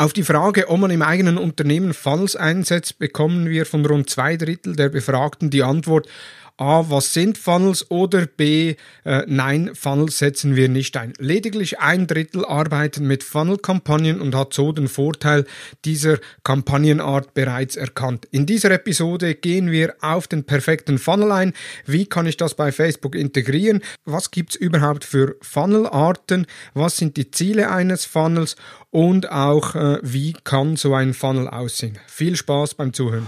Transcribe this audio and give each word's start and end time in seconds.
Auf 0.00 0.12
die 0.12 0.22
Frage, 0.22 0.68
ob 0.68 0.78
man 0.78 0.92
im 0.92 1.02
eigenen 1.02 1.38
Unternehmen 1.38 1.92
Funnels 1.92 2.36
einsetzt, 2.36 3.00
bekommen 3.00 3.48
wir 3.48 3.66
von 3.66 3.84
rund 3.84 4.08
zwei 4.08 4.36
Drittel 4.36 4.76
der 4.76 4.90
Befragten 4.90 5.50
die 5.50 5.64
Antwort, 5.64 6.06
A, 6.58 6.90
was 6.90 7.14
sind 7.14 7.38
Funnels 7.38 7.88
oder 7.88 8.26
B, 8.26 8.74
äh, 9.04 9.22
nein, 9.28 9.70
Funnels 9.74 10.18
setzen 10.18 10.56
wir 10.56 10.68
nicht 10.68 10.96
ein. 10.96 11.12
Lediglich 11.18 11.78
ein 11.78 12.08
Drittel 12.08 12.44
arbeiten 12.44 13.06
mit 13.06 13.22
Funnel-Kampagnen 13.22 14.20
und 14.20 14.34
hat 14.34 14.52
so 14.52 14.72
den 14.72 14.88
Vorteil 14.88 15.46
dieser 15.84 16.18
Kampagnenart 16.42 17.32
bereits 17.32 17.76
erkannt. 17.76 18.26
In 18.32 18.44
dieser 18.44 18.72
Episode 18.72 19.36
gehen 19.36 19.70
wir 19.70 19.94
auf 20.00 20.26
den 20.26 20.42
perfekten 20.42 20.98
Funnel 20.98 21.30
ein. 21.30 21.52
Wie 21.86 22.06
kann 22.06 22.26
ich 22.26 22.36
das 22.36 22.54
bei 22.54 22.72
Facebook 22.72 23.14
integrieren? 23.14 23.80
Was 24.04 24.32
gibt's 24.32 24.56
überhaupt 24.56 25.04
für 25.04 25.36
Funnelarten? 25.40 26.46
Was 26.74 26.96
sind 26.96 27.16
die 27.16 27.30
Ziele 27.30 27.70
eines 27.70 28.04
Funnels? 28.04 28.56
Und 28.90 29.30
auch, 29.30 29.76
äh, 29.76 29.98
wie 30.02 30.32
kann 30.44 30.74
so 30.76 30.94
ein 30.94 31.14
Funnel 31.14 31.46
aussehen? 31.46 31.98
Viel 32.08 32.34
Spaß 32.34 32.74
beim 32.74 32.92
Zuhören. 32.92 33.26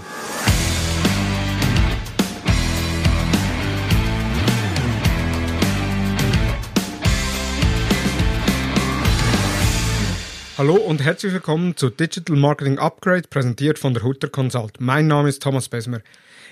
Hallo 10.60 10.74
und 10.74 11.02
herzlich 11.02 11.32
willkommen 11.32 11.74
zu 11.74 11.88
Digital 11.88 12.36
Marketing 12.36 12.78
Upgrade, 12.78 13.22
präsentiert 13.30 13.78
von 13.78 13.94
der 13.94 14.02
Hutter 14.02 14.28
Consult. 14.28 14.78
Mein 14.78 15.06
Name 15.06 15.30
ist 15.30 15.42
Thomas 15.42 15.70
Besmer. 15.70 16.02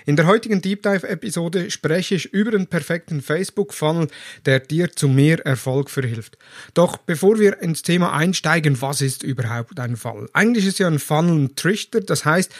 In 0.05 0.15
der 0.15 0.25
heutigen 0.25 0.61
Deep 0.61 0.81
Dive 0.81 1.07
Episode 1.07 1.69
spreche 1.69 2.15
ich 2.15 2.33
über 2.33 2.51
den 2.51 2.65
perfekten 2.67 3.21
Facebook 3.21 3.73
Funnel, 3.73 4.07
der 4.45 4.59
dir 4.59 4.91
zu 4.91 5.07
mehr 5.07 5.45
Erfolg 5.45 5.89
verhilft. 5.91 6.37
Doch 6.73 6.97
bevor 6.97 7.37
wir 7.37 7.61
ins 7.61 7.83
Thema 7.83 8.13
einsteigen, 8.13 8.81
was 8.81 9.01
ist 9.01 9.21
überhaupt 9.21 9.79
ein 9.79 9.97
Funnel? 9.97 10.27
Eigentlich 10.33 10.65
ist 10.65 10.79
ja 10.79 10.87
ein 10.87 10.97
Funnel 10.97 11.43
ein 11.43 11.55
Trichter, 11.55 12.01
das 12.01 12.25
heißt, 12.25 12.51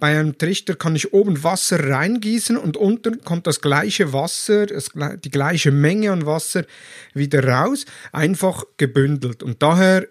bei 0.00 0.18
einem 0.18 0.36
Trichter 0.36 0.74
kann 0.74 0.96
ich 0.96 1.12
oben 1.12 1.44
Wasser 1.44 1.88
reingießen 1.88 2.56
und 2.56 2.76
unten 2.76 3.22
kommt 3.22 3.46
das 3.46 3.60
gleiche 3.60 4.12
Wasser, 4.12 4.66
die 4.66 5.30
gleiche 5.30 5.70
Menge 5.70 6.10
an 6.10 6.26
Wasser 6.26 6.64
wieder 7.14 7.46
raus, 7.46 7.84
einfach 8.12 8.64
gebündelt. 8.78 9.42
Und 9.42 9.62
daher 9.62 10.06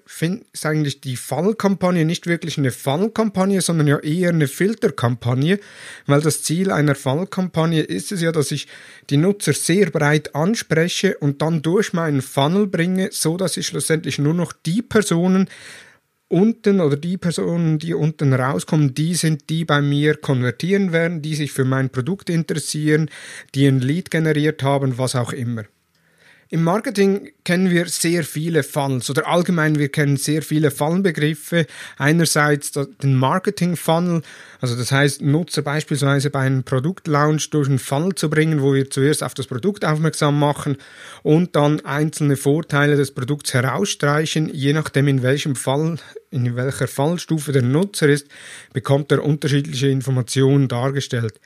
ist 0.54 0.66
eigentlich 0.66 0.85
die 0.86 1.16
Funnel-Kampagne 1.16 2.06
nicht 2.06 2.28
wirklich 2.28 2.58
eine 2.58 2.72
Funnel-Kampagne, 2.72 3.62
sondern 3.62 3.88
ja 3.88 4.00
eher 4.00 4.30
eine 4.30 4.48
Filterkampagne, 4.48 5.60
weil 6.06 6.22
das 6.22 6.44
Ziel 6.44 6.72
einer 6.72 6.96
Funnel-Kampagne 6.96 7.82
ist 7.82 8.12
es 8.12 8.22
ja, 8.22 8.32
dass 8.32 8.52
ich 8.52 8.68
die 9.10 9.18
Nutzer 9.18 9.54
sehr 9.54 9.90
breit 9.90 10.36
anspreche 10.36 11.18
und 11.18 11.42
dann 11.42 11.62
durch 11.62 11.94
meinen 11.94 12.22
Funnel 12.22 12.68
bringe, 12.68 13.10
so 13.12 13.38
dass 13.38 13.58
ich 13.58 13.68
schlussendlich 13.68 14.20
nur 14.20 14.34
noch 14.34 14.54
die 14.54 14.82
Personen 14.82 15.50
unten 16.28 16.82
oder 16.82 16.98
die 16.98 17.18
Personen, 17.18 17.78
die 17.80 17.94
unten 17.94 18.34
rauskommen, 18.34 18.94
die 18.94 19.14
sind, 19.16 19.50
die 19.50 19.66
bei 19.66 19.82
mir 19.82 20.16
konvertieren 20.16 20.92
werden, 20.92 21.22
die 21.22 21.36
sich 21.36 21.52
für 21.52 21.66
mein 21.66 21.90
Produkt 21.90 22.30
interessieren, 22.30 23.10
die 23.54 23.68
ein 23.68 23.80
Lead 23.80 24.12
generiert 24.12 24.64
haben, 24.64 24.98
was 24.98 25.16
auch 25.16 25.34
immer. 25.34 25.66
Im 26.50 26.64
Marketing 26.64 27.32
kennen 27.44 27.72
wir 27.72 27.88
sehr 27.88 28.24
viele 28.24 28.62
Funnels 28.62 29.10
oder 29.10 29.28
allgemein 29.28 29.80
wir 29.80 29.90
kennen 29.90 30.16
sehr 30.16 30.44
viele 30.44 30.70
Funnelbegriffe. 30.70 31.66
Einerseits 31.98 32.72
den 32.72 33.16
Marketing 33.16 33.76
Funnel, 33.76 34.22
also 34.62 34.76
das 34.76 34.92
heißt 34.92 35.24
Nutzer 35.24 35.64
beispielsweise 35.64 36.30
bei 36.30 36.42
einem 36.42 36.64
Produktlaunch 36.64 37.50
durch 37.50 37.68
einen 37.68 37.80
Funnel 37.80 38.14
zu 38.14 38.30
bringen, 38.30 38.62
wo 38.62 38.76
wir 38.76 38.92
zuerst 38.92 39.24
auf 39.24 39.34
das 39.34 39.48
Produkt 39.48 39.86
aufmerksam 39.86 40.38
machen 40.38 40.78
und 41.24 41.56
dann 41.56 41.80
einzelne 41.84 42.38
Vorteile 42.38 42.96
des 42.96 43.12
Produkts 43.12 43.56
herausstreichen. 43.56 44.48
Je 44.54 44.74
nachdem 44.74 45.08
in 45.08 45.24
welchem 45.24 45.56
Fall, 45.56 45.98
in 46.30 46.56
welcher 46.56 46.88
Fallstufe 46.88 47.54
der 47.54 47.64
Nutzer 47.64 48.08
ist, 48.08 48.28
bekommt 48.72 49.12
er 49.12 49.24
unterschiedliche 49.24 49.88
Informationen 49.88 50.68
dargestellt. 50.68 51.40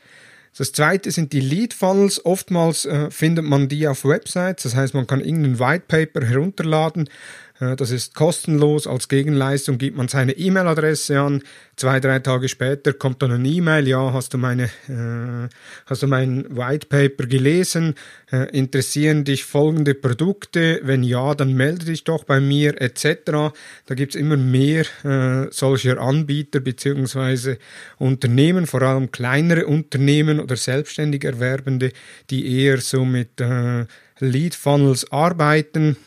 Das 0.57 0.71
zweite 0.71 1.11
sind 1.11 1.33
die 1.33 1.39
Lead 1.39 1.73
Funnels. 1.73 2.25
Oftmals 2.25 2.85
äh, 2.85 3.09
findet 3.11 3.45
man 3.45 3.69
die 3.69 3.87
auf 3.87 4.03
Websites. 4.03 4.63
Das 4.63 4.75
heißt, 4.75 4.93
man 4.93 5.07
kann 5.07 5.21
irgendein 5.21 5.59
White 5.59 5.85
Paper 5.87 6.25
herunterladen 6.25 7.09
das 7.59 7.91
ist 7.91 8.15
kostenlos. 8.15 8.87
Als 8.87 9.09
Gegenleistung 9.09 9.77
gibt 9.77 9.97
man 9.97 10.07
seine 10.07 10.31
E-Mail-Adresse 10.31 11.19
an. 11.19 11.43
Zwei, 11.75 11.99
drei 11.99 12.19
Tage 12.19 12.47
später 12.47 12.93
kommt 12.93 13.21
dann 13.21 13.31
eine 13.31 13.47
E-Mail. 13.47 13.87
Ja, 13.87 14.13
hast 14.13 14.33
du 14.33 14.37
meine, 14.37 14.65
äh, 14.87 15.49
hast 15.85 16.03
du 16.03 16.07
mein 16.07 16.45
White 16.55 16.87
Paper 16.87 17.25
gelesen? 17.25 17.95
Äh, 18.31 18.49
interessieren 18.57 19.25
dich 19.25 19.43
folgende 19.43 19.93
Produkte? 19.93 20.79
Wenn 20.83 21.03
ja, 21.03 21.35
dann 21.35 21.53
melde 21.53 21.85
dich 21.85 22.05
doch 22.05 22.23
bei 22.23 22.39
mir 22.39 22.81
etc. 22.81 23.53
Da 23.85 23.95
gibt's 23.95 24.15
immer 24.15 24.37
mehr 24.37 24.85
äh, 25.03 25.47
solcher 25.51 25.99
Anbieter 25.99 26.61
beziehungsweise 26.61 27.57
Unternehmen, 27.97 28.67
vor 28.67 28.81
allem 28.83 29.11
kleinere 29.11 29.65
Unternehmen 29.65 30.39
oder 30.39 30.55
selbstständig 30.55 31.25
Erwerbende, 31.25 31.91
die 32.29 32.61
eher 32.61 32.79
so 32.79 33.03
mit 33.03 33.41
äh, 33.41 33.85
Lead 34.19 34.55
Funnels 34.55 35.11
arbeiten 35.11 35.97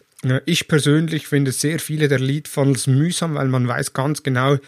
ich 0.47 0.69
persönlich 0.69 1.27
finde 1.27 1.51
sehr 1.51 1.81
viele 1.81 2.07
der 2.07 2.21
Lead 2.21 2.47
Funnels 2.47 2.87
mühsam, 2.87 3.35
weil 3.35 3.49
man 3.49 3.67
weiß 3.67 3.93
ganz 3.93 4.23
genau, 4.23 4.59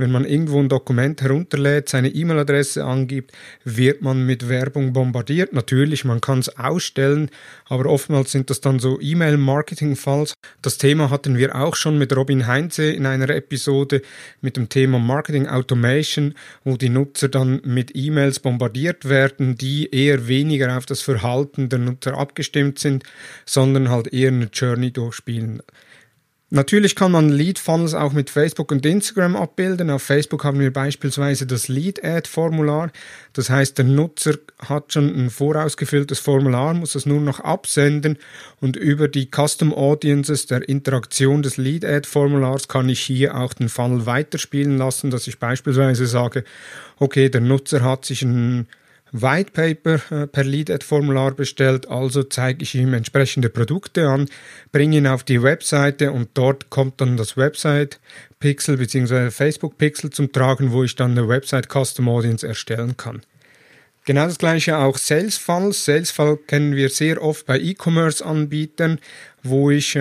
wenn 0.00 0.10
man 0.10 0.24
irgendwo 0.24 0.58
ein 0.58 0.68
Dokument 0.68 1.20
herunterlädt, 1.22 1.88
seine 1.88 2.08
E-Mail-Adresse 2.08 2.84
angibt, 2.84 3.32
wird 3.64 4.02
man 4.02 4.24
mit 4.26 4.48
Werbung 4.48 4.92
bombardiert. 4.92 5.52
Natürlich, 5.52 6.04
man 6.04 6.20
kann 6.20 6.40
es 6.40 6.56
ausstellen, 6.58 7.30
aber 7.66 7.86
oftmals 7.86 8.32
sind 8.32 8.50
das 8.50 8.60
dann 8.60 8.78
so 8.78 8.98
E-Mail-Marketing-Falls. 9.00 10.34
Das 10.62 10.78
Thema 10.78 11.10
hatten 11.10 11.36
wir 11.36 11.54
auch 11.54 11.76
schon 11.76 11.98
mit 11.98 12.16
Robin 12.16 12.46
Heinze 12.46 12.90
in 12.90 13.06
einer 13.06 13.28
Episode 13.30 14.02
mit 14.40 14.56
dem 14.56 14.68
Thema 14.68 14.98
Marketing 14.98 15.46
Automation, 15.46 16.34
wo 16.64 16.76
die 16.76 16.88
Nutzer 16.88 17.28
dann 17.28 17.60
mit 17.64 17.94
E-Mails 17.94 18.40
bombardiert 18.40 19.08
werden, 19.08 19.56
die 19.56 19.94
eher 19.94 20.28
weniger 20.28 20.76
auf 20.76 20.86
das 20.86 21.02
Verhalten 21.02 21.68
der 21.68 21.78
Nutzer 21.78 22.16
abgestimmt 22.16 22.78
sind, 22.78 23.04
sondern 23.44 23.90
halt 23.90 24.12
eher 24.12 24.28
eine 24.28 24.48
Journey 24.52 24.90
durchspielen. 24.90 25.62
Natürlich 26.52 26.96
kann 26.96 27.12
man 27.12 27.28
Lead 27.28 27.60
Funnels 27.60 27.94
auch 27.94 28.12
mit 28.12 28.28
Facebook 28.28 28.72
und 28.72 28.84
Instagram 28.84 29.36
abbilden. 29.36 29.88
Auf 29.88 30.02
Facebook 30.02 30.42
haben 30.42 30.58
wir 30.58 30.72
beispielsweise 30.72 31.46
das 31.46 31.68
Lead 31.68 32.04
Ad 32.04 32.28
Formular. 32.28 32.90
Das 33.34 33.50
heißt, 33.50 33.78
der 33.78 33.84
Nutzer 33.84 34.34
hat 34.58 34.92
schon 34.92 35.14
ein 35.14 35.30
vorausgefülltes 35.30 36.18
Formular, 36.18 36.74
muss 36.74 36.96
es 36.96 37.06
nur 37.06 37.20
noch 37.20 37.38
absenden 37.38 38.18
und 38.60 38.74
über 38.74 39.06
die 39.06 39.30
Custom 39.30 39.72
Audiences 39.72 40.46
der 40.46 40.68
Interaktion 40.68 41.42
des 41.42 41.56
Lead 41.56 41.84
Ad 41.84 42.08
Formulars 42.08 42.66
kann 42.66 42.88
ich 42.88 42.98
hier 42.98 43.36
auch 43.36 43.54
den 43.54 43.68
Funnel 43.68 44.06
weiterspielen 44.06 44.76
lassen, 44.76 45.12
dass 45.12 45.28
ich 45.28 45.38
beispielsweise 45.38 46.06
sage, 46.06 46.42
okay, 46.98 47.28
der 47.28 47.42
Nutzer 47.42 47.84
hat 47.84 48.04
sich 48.04 48.22
ein 48.22 48.66
White 49.12 49.52
Paper 49.52 50.00
äh, 50.10 50.26
per 50.26 50.44
Lead-Ad-Formular 50.44 51.32
bestellt, 51.32 51.88
also 51.88 52.22
zeige 52.22 52.62
ich 52.62 52.74
ihm 52.74 52.94
entsprechende 52.94 53.48
Produkte 53.48 54.08
an, 54.08 54.28
bringe 54.72 54.98
ihn 54.98 55.06
auf 55.06 55.24
die 55.24 55.42
Webseite 55.42 56.12
und 56.12 56.30
dort 56.34 56.70
kommt 56.70 57.00
dann 57.00 57.16
das 57.16 57.36
Website-Pixel 57.36 58.76
bzw. 58.76 59.30
Facebook-Pixel 59.30 60.10
zum 60.10 60.32
Tragen, 60.32 60.72
wo 60.72 60.84
ich 60.84 60.94
dann 60.94 61.12
eine 61.12 61.28
Website-Custom 61.28 62.08
Audience 62.08 62.46
erstellen 62.46 62.96
kann. 62.96 63.22
Genau 64.06 64.24
das 64.24 64.38
gleiche 64.38 64.78
auch 64.78 64.96
Sales 64.96 65.36
Funnels. 65.36 65.84
Sales 65.84 66.10
Funnel 66.10 66.38
kennen 66.38 66.74
wir 66.74 66.88
sehr 66.88 67.22
oft 67.22 67.46
bei 67.46 67.60
E-Commerce-Anbietern, 67.60 68.98
wo 69.42 69.70
ich, 69.70 69.96
äh, 69.96 70.00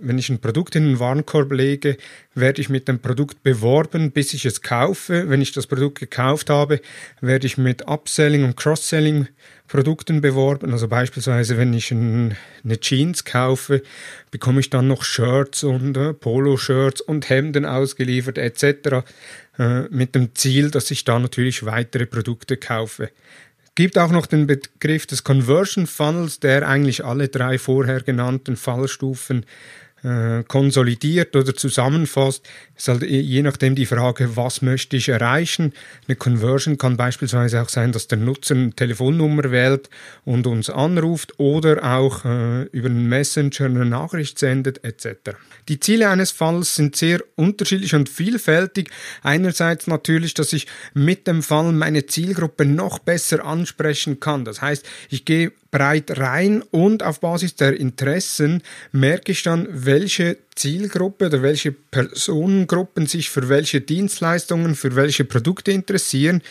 wenn 0.00 0.18
ich 0.18 0.28
ein 0.30 0.40
Produkt 0.40 0.74
in 0.74 0.84
den 0.84 0.98
Warenkorb 0.98 1.52
lege, 1.52 1.96
werde 2.34 2.60
ich 2.60 2.68
mit 2.68 2.88
dem 2.88 2.98
Produkt 2.98 3.42
beworben, 3.42 4.10
bis 4.10 4.34
ich 4.34 4.44
es 4.44 4.62
kaufe. 4.62 5.28
Wenn 5.28 5.40
ich 5.40 5.52
das 5.52 5.66
Produkt 5.66 6.00
gekauft 6.00 6.50
habe, 6.50 6.80
werde 7.20 7.46
ich 7.46 7.56
mit 7.56 7.86
Upselling 7.86 8.44
und 8.44 8.56
Cross-Selling 8.56 9.28
Produkten 9.68 10.20
beworben. 10.20 10.72
Also 10.72 10.88
beispielsweise, 10.88 11.56
wenn 11.56 11.72
ich 11.72 11.90
ein, 11.90 12.36
eine 12.64 12.78
Jeans 12.80 13.24
kaufe, 13.24 13.82
bekomme 14.30 14.60
ich 14.60 14.70
dann 14.70 14.88
noch 14.88 15.04
Shirts 15.04 15.64
und 15.64 15.96
äh, 15.96 16.12
Polo-Shirts 16.12 17.00
und 17.00 17.28
Hemden 17.30 17.64
ausgeliefert 17.64 18.38
etc. 18.38 19.04
Äh, 19.58 19.82
mit 19.90 20.14
dem 20.14 20.34
Ziel, 20.34 20.70
dass 20.70 20.90
ich 20.90 21.04
da 21.04 21.18
natürlich 21.18 21.64
weitere 21.64 22.06
Produkte 22.06 22.56
kaufe 22.56 23.10
gibt 23.74 23.98
auch 23.98 24.10
noch 24.10 24.26
den 24.26 24.46
Begriff 24.46 25.06
des 25.06 25.24
Conversion 25.24 25.86
Funnels, 25.86 26.40
der 26.40 26.68
eigentlich 26.68 27.04
alle 27.04 27.28
drei 27.28 27.58
vorher 27.58 28.00
genannten 28.02 28.56
Fallstufen 28.56 29.44
konsolidiert 30.48 31.34
oder 31.34 31.54
zusammenfasst, 31.54 32.46
ist 32.76 32.88
halt 32.88 33.02
je 33.02 33.42
nachdem 33.42 33.74
die 33.74 33.86
Frage, 33.86 34.36
was 34.36 34.62
möchte 34.62 34.96
ich 34.96 35.08
erreichen. 35.08 35.72
Eine 36.06 36.16
Conversion 36.16 36.76
kann 36.76 36.96
beispielsweise 36.96 37.62
auch 37.62 37.68
sein, 37.68 37.92
dass 37.92 38.08
der 38.08 38.18
Nutzer 38.18 38.54
eine 38.54 38.72
Telefonnummer 38.72 39.50
wählt 39.50 39.88
und 40.24 40.46
uns 40.46 40.68
anruft 40.68 41.38
oder 41.38 41.82
auch 41.84 42.24
äh, 42.24 42.64
über 42.64 42.88
einen 42.88 43.08
Messenger 43.08 43.66
eine 43.66 43.86
Nachricht 43.86 44.38
sendet 44.38 44.84
etc. 44.84 45.36
Die 45.68 45.80
Ziele 45.80 46.10
eines 46.10 46.30
Falls 46.30 46.74
sind 46.74 46.96
sehr 46.96 47.22
unterschiedlich 47.36 47.94
und 47.94 48.08
vielfältig. 48.08 48.90
Einerseits 49.22 49.86
natürlich, 49.86 50.34
dass 50.34 50.52
ich 50.52 50.66
mit 50.92 51.26
dem 51.26 51.42
Fall 51.42 51.72
meine 51.72 52.06
Zielgruppe 52.06 52.66
noch 52.66 52.98
besser 52.98 53.44
ansprechen 53.44 54.20
kann. 54.20 54.44
Das 54.44 54.60
heißt, 54.60 54.84
ich 55.08 55.24
gehe 55.24 55.52
breit 55.74 56.18
rein 56.20 56.62
und 56.70 57.02
auf 57.02 57.18
Basis 57.18 57.56
der 57.56 57.76
Interessen 57.76 58.62
merke 58.92 59.32
ich 59.32 59.42
dann, 59.42 59.66
welche 59.72 60.36
Zielgruppe 60.54 61.26
oder 61.26 61.42
welche 61.42 61.72
Personengruppen 61.72 63.06
sich 63.06 63.28
für 63.28 63.48
welche 63.48 63.80
Dienstleistungen, 63.80 64.76
für 64.76 64.94
welche 64.94 65.24
Produkte 65.24 65.72
interessieren 65.72 66.42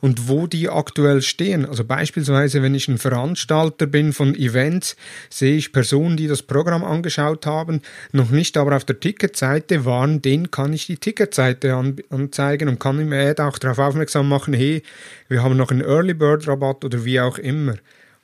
und 0.00 0.26
wo 0.26 0.48
die 0.48 0.68
aktuell 0.68 1.22
stehen. 1.22 1.64
Also 1.64 1.84
beispielsweise, 1.84 2.60
wenn 2.60 2.74
ich 2.74 2.88
ein 2.88 2.98
Veranstalter 2.98 3.86
bin 3.86 4.12
von 4.12 4.34
Events, 4.34 4.96
sehe 5.30 5.54
ich 5.54 5.70
Personen, 5.70 6.16
die 6.16 6.26
das 6.26 6.42
Programm 6.42 6.82
angeschaut 6.82 7.46
haben, 7.46 7.82
noch 8.10 8.30
nicht 8.30 8.56
aber 8.56 8.74
auf 8.74 8.84
der 8.84 8.98
Ticketseite 8.98 9.84
waren, 9.84 10.22
denen 10.22 10.50
kann 10.50 10.72
ich 10.72 10.86
die 10.86 10.96
Ticketseite 10.96 11.72
anzeigen 12.10 12.68
und 12.68 12.80
kann 12.80 12.98
im 12.98 13.12
Ad 13.12 13.40
auch 13.40 13.58
darauf 13.58 13.78
aufmerksam 13.78 14.28
machen, 14.28 14.54
hey, 14.54 14.82
wir 15.28 15.44
haben 15.44 15.56
noch 15.56 15.70
einen 15.70 15.82
Early 15.82 16.14
Bird 16.14 16.48
Rabatt 16.48 16.84
oder 16.84 17.04
wie 17.04 17.20
auch 17.20 17.38
immer. 17.38 17.76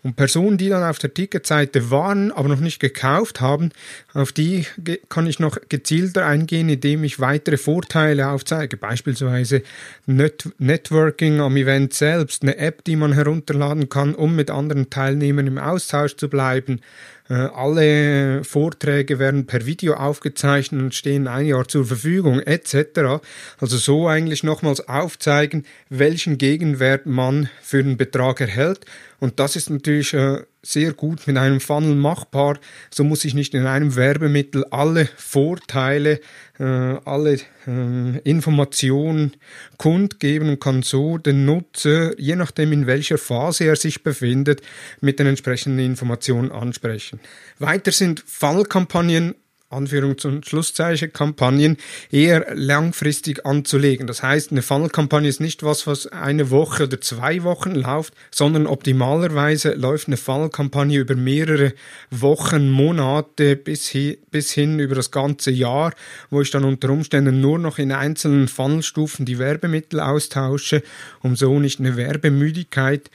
Und 0.09 0.17
Personen, 0.17 0.57
die 0.57 0.71
dann 0.71 0.85
auf 0.85 0.99
der 0.99 1.13
Ticketseite 1.13 1.91
waren, 1.91 2.33
aber 2.33 2.49
noch 2.49 2.61
nicht 2.61 2.81
gekauft 2.81 3.43
haben, 3.43 3.73
auf 4.15 4.33
die 4.33 4.65
kann 5.11 5.27
ich 5.27 5.39
noch 5.39 5.59
gezielter 5.69 6.25
eingehen, 6.25 6.71
indem 6.71 7.05
ich 7.05 7.21
weitere 7.21 7.59
Vorteile 7.59 8.31
aufzeige. 8.31 8.79
Beispielsweise 8.79 9.61
Net 10.07 10.49
Networking 10.57 11.41
am 11.41 11.59
Event 11.59 11.93
selbst, 11.93 12.43
eine 12.43 12.57
App, 12.57 12.85
die 12.85 12.97
man 12.97 13.13
herunterladen 13.13 13.91
kann, 13.91 14.15
um 14.15 14.35
mit 14.35 14.51
anderen 14.51 14.89
Teilnehmern 14.89 15.47
im 15.47 15.59
Austausch 15.59 16.17
zu 16.17 16.31
bleiben 16.31 16.81
äh, 17.29 17.35
alle 17.35 18.43
Vorträge 18.43 19.19
werden 19.19 19.47
per 19.47 19.67
Video 19.67 19.95
aufgezeichnet 19.95 20.81
und 20.81 20.95
stehen 20.95 21.29
ein 21.29 21.47
Jahr 21.47 21.69
zur 21.69 21.85
Verfügung 21.85 22.41
etc. 22.41 23.21
Also 23.61 23.77
so 23.77 24.09
eigentlich 24.09 24.43
nochmals 24.43 24.89
aufzeigen, 24.89 25.67
welchen 25.91 26.39
Gegenwert 26.39 27.05
man 27.05 27.51
für 27.63 27.83
den 27.83 27.99
Betrag 27.99 28.41
erhält. 28.41 28.87
Und 29.21 29.41
das 29.41 29.57
ist 29.57 29.69
natürlich 29.69 30.15
äh, 30.15 30.43
sehr 30.63 30.93
gut 30.93 31.27
mit 31.27 31.37
einem 31.37 31.61
Funnel 31.61 31.97
machbar. 31.97 32.59
So 32.91 33.03
muss 33.03 33.25
ich 33.25 33.35
nicht 33.35 33.53
in 33.55 33.67
einem 33.67 33.97
Werbemittel 33.97 34.65
alle 34.71 35.09
Vorteile, 35.17 36.21
äh, 36.59 36.65
alle 36.65 37.41
äh, 37.67 38.19
Informationen 38.23 39.33
kundgeben 39.77 40.51
und 40.51 40.61
kann 40.61 40.83
so 40.83 41.19
den 41.19 41.45
Nutzer, 41.45 42.19
je 42.19 42.37
nachdem 42.37 42.73
in 42.73 42.87
welcher 42.87 43.19
Phase 43.19 43.65
er 43.65 43.77
sich 43.77 44.05
befindet, 44.05 44.63
mit 45.01 45.19
den 45.19 45.27
entsprechenden 45.27 45.85
Informationen 45.85 46.53
ansprechen. 46.53 47.19
Weiter 47.59 47.91
sind 47.91 48.23
Fallkampagnen 48.25 49.35
Anführungs- 49.71 50.27
und 50.27 50.47
Schlusszeichen 50.47 51.13
Kampagnen 51.13 51.77
eher 52.11 52.47
langfristig 52.55 53.45
anzulegen. 53.45 54.07
Das 54.07 54.23
heißt, 54.23 54.51
eine 54.51 54.63
Funnel-Kampagne 54.63 55.29
ist 55.29 55.41
nicht 55.41 55.63
was, 55.63 55.87
was 55.87 56.07
eine 56.07 56.51
Woche 56.51 56.85
oder 56.85 57.01
zwei 57.03 57.43
Wochen 57.43 57.75
läuft, 57.75 58.15
sondern 58.31 58.67
optimalerweise 58.67 59.75
läuft 59.75 60.07
eine 60.07 60.17
Funnel-Kampagne 60.17 60.99
über 60.99 61.17
mehrere 61.17 61.75
Wochen, 62.11 62.71
Monate 62.71 63.57
bis, 63.57 63.93
hi 63.93 64.19
bis 64.31 64.53
hin 64.53 64.79
über 64.79 64.95
das 64.95 65.11
ganze 65.11 65.51
Jahr, 65.51 65.93
wo 66.31 66.41
ich 66.41 66.51
dann 66.51 66.65
unter 66.65 66.89
Umständen 66.89 67.43
nur 67.43 67.59
noch 67.59 67.79
in 67.79 67.93
einzelnen 67.93 68.49
Funnelstufen 68.49 69.27
die 69.27 69.39
Werbemittel 69.39 70.01
austausche, 70.01 70.83
um 71.23 71.37
so 71.37 71.61
nicht 71.61 71.79
eine 71.79 71.97
Werbemüdigkeit 71.97 73.11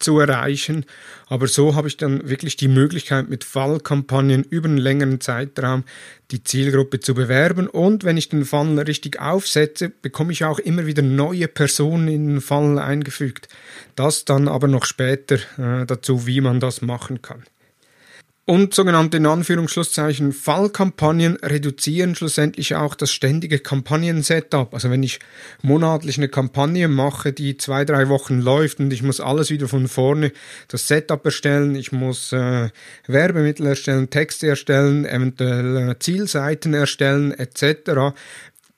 zu 0.00 0.18
erreichen. 0.18 0.84
Aber 1.26 1.46
so 1.46 1.74
habe 1.74 1.88
ich 1.88 1.96
dann 1.96 2.28
wirklich 2.28 2.56
die 2.56 2.68
Möglichkeit, 2.68 3.28
mit 3.28 3.44
Fallkampagnen 3.44 4.42
über 4.44 4.68
einen 4.68 4.78
längeren 4.78 5.20
Zeitraum 5.20 5.84
die 6.30 6.42
Zielgruppe 6.42 7.00
zu 7.00 7.14
bewerben. 7.14 7.68
Und 7.68 8.04
wenn 8.04 8.16
ich 8.16 8.28
den 8.28 8.44
Fall 8.44 8.78
richtig 8.80 9.20
aufsetze, 9.20 9.90
bekomme 9.90 10.32
ich 10.32 10.44
auch 10.44 10.58
immer 10.58 10.86
wieder 10.86 11.02
neue 11.02 11.48
Personen 11.48 12.08
in 12.08 12.26
den 12.26 12.40
Fall 12.40 12.78
eingefügt. 12.78 13.48
Das 13.94 14.24
dann 14.24 14.48
aber 14.48 14.68
noch 14.68 14.84
später 14.84 15.36
äh, 15.58 15.86
dazu, 15.86 16.26
wie 16.26 16.40
man 16.40 16.60
das 16.60 16.82
machen 16.82 17.22
kann. 17.22 17.44
Und 18.46 18.74
sogenannte 18.74 19.18
in 19.18 19.26
Anführungsschlusszeichen 19.26 20.32
Fallkampagnen 20.32 21.36
reduzieren 21.36 22.16
schlussendlich 22.16 22.74
auch 22.74 22.96
das 22.96 23.12
ständige 23.12 23.60
Kampagnen-Setup. 23.60 24.74
Also 24.74 24.90
wenn 24.90 25.04
ich 25.04 25.20
monatlich 25.62 26.18
eine 26.18 26.28
Kampagne 26.28 26.88
mache, 26.88 27.32
die 27.32 27.58
zwei, 27.58 27.84
drei 27.84 28.08
Wochen 28.08 28.40
läuft 28.40 28.80
und 28.80 28.92
ich 28.92 29.04
muss 29.04 29.20
alles 29.20 29.50
wieder 29.50 29.68
von 29.68 29.86
vorne 29.86 30.32
das 30.66 30.88
Setup 30.88 31.24
erstellen, 31.24 31.76
ich 31.76 31.92
muss 31.92 32.32
äh, 32.32 32.70
Werbemittel 33.06 33.66
erstellen, 33.66 34.10
Texte 34.10 34.48
erstellen, 34.48 35.04
eventuell 35.04 35.90
äh, 35.90 35.98
Zielseiten 36.00 36.74
erstellen 36.74 37.32
etc., 37.32 38.16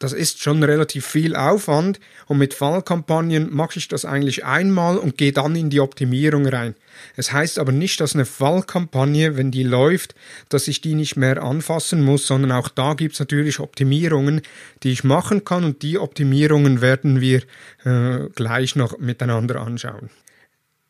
das 0.03 0.13
ist 0.13 0.43
schon 0.43 0.65
relativ 0.65 1.07
viel 1.07 1.37
Aufwand 1.37 2.01
und 2.27 2.39
mit 2.39 2.55
Fallkampagnen 2.55 3.55
mache 3.55 3.79
ich 3.79 3.87
das 3.87 4.05
eigentlich 4.05 4.45
einmal 4.45 4.99
und 4.99 5.17
gehe 5.17 5.33
dann 5.33 5.55
in 5.55 5.71
die 5.71 5.79
Optimierung 5.79 6.47
rein. 6.47 6.75
Es 7.17 7.33
heißt 7.33 7.61
aber 7.61 7.71
nicht, 7.71 8.01
dass 8.01 8.15
eine 8.15 8.25
Fallkampagne, 8.25 9.37
wenn 9.37 9.53
die 9.53 9.63
läuft, 9.63 10.17
dass 10.49 10.67
ich 10.67 10.81
die 10.81 10.95
nicht 10.95 11.17
mehr 11.17 11.43
anfassen 11.43 12.05
muss, 12.05 12.27
sondern 12.27 12.51
auch 12.51 12.69
da 12.69 12.95
gibt 12.95 13.15
es 13.15 13.21
natürlich 13.21 13.61
Optimierungen, 13.61 14.43
die 14.83 14.91
ich 14.91 15.05
machen 15.05 15.45
kann 15.45 15.63
und 15.63 15.83
die 15.83 15.99
Optimierungen 15.99 16.81
werden 16.81 17.21
wir 17.21 17.43
äh, 17.85 18.29
gleich 18.35 18.75
noch 18.75 18.99
miteinander 18.99 19.61
anschauen. 19.61 20.11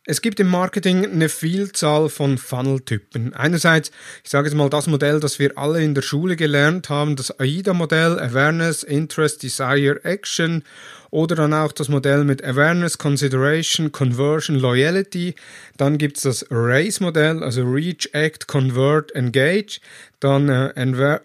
Es 0.05 0.21
gibt 0.21 0.41
im 0.41 0.49
Marketing 0.49 1.05
eine 1.05 1.29
Vielzahl 1.29 2.09
von 2.09 2.37
Funnel-Typen. 2.37 3.35
Einerseits, 3.35 3.93
ich 4.25 4.31
sage 4.31 4.49
jetzt 4.49 4.57
mal 4.57 4.69
das 4.69 4.89
Modell, 4.89 5.21
das 5.21 5.39
wir 5.39 5.57
alle 5.57 5.81
in 5.81 5.95
der 5.95 6.03
Schule 6.03 6.35
gelernt 6.35 6.89
haben, 6.89 7.15
das 7.15 7.39
AIDA-Modell, 7.39 8.19
Awareness, 8.19 8.83
Interest, 8.83 9.41
Desire, 9.45 10.05
Action 10.05 10.65
oder 11.13 11.37
dann 11.37 11.53
auch 11.53 11.73
das 11.73 11.91
Modell 11.91 12.25
mit 12.25 12.43
Awareness, 12.43 12.97
Consideration, 12.97 13.93
Conversion, 13.93 14.57
Loyalty. 14.57 15.35
Dann 15.77 15.99
gibt 15.99 16.17
es 16.17 16.23
das 16.23 16.47
RACE-Modell, 16.51 17.43
also 17.43 17.65
Reach, 17.65 18.09
Act, 18.15 18.49
Convert, 18.49 19.15
Engage. 19.15 19.81
Dann 20.21 20.49
äh, 20.49 20.73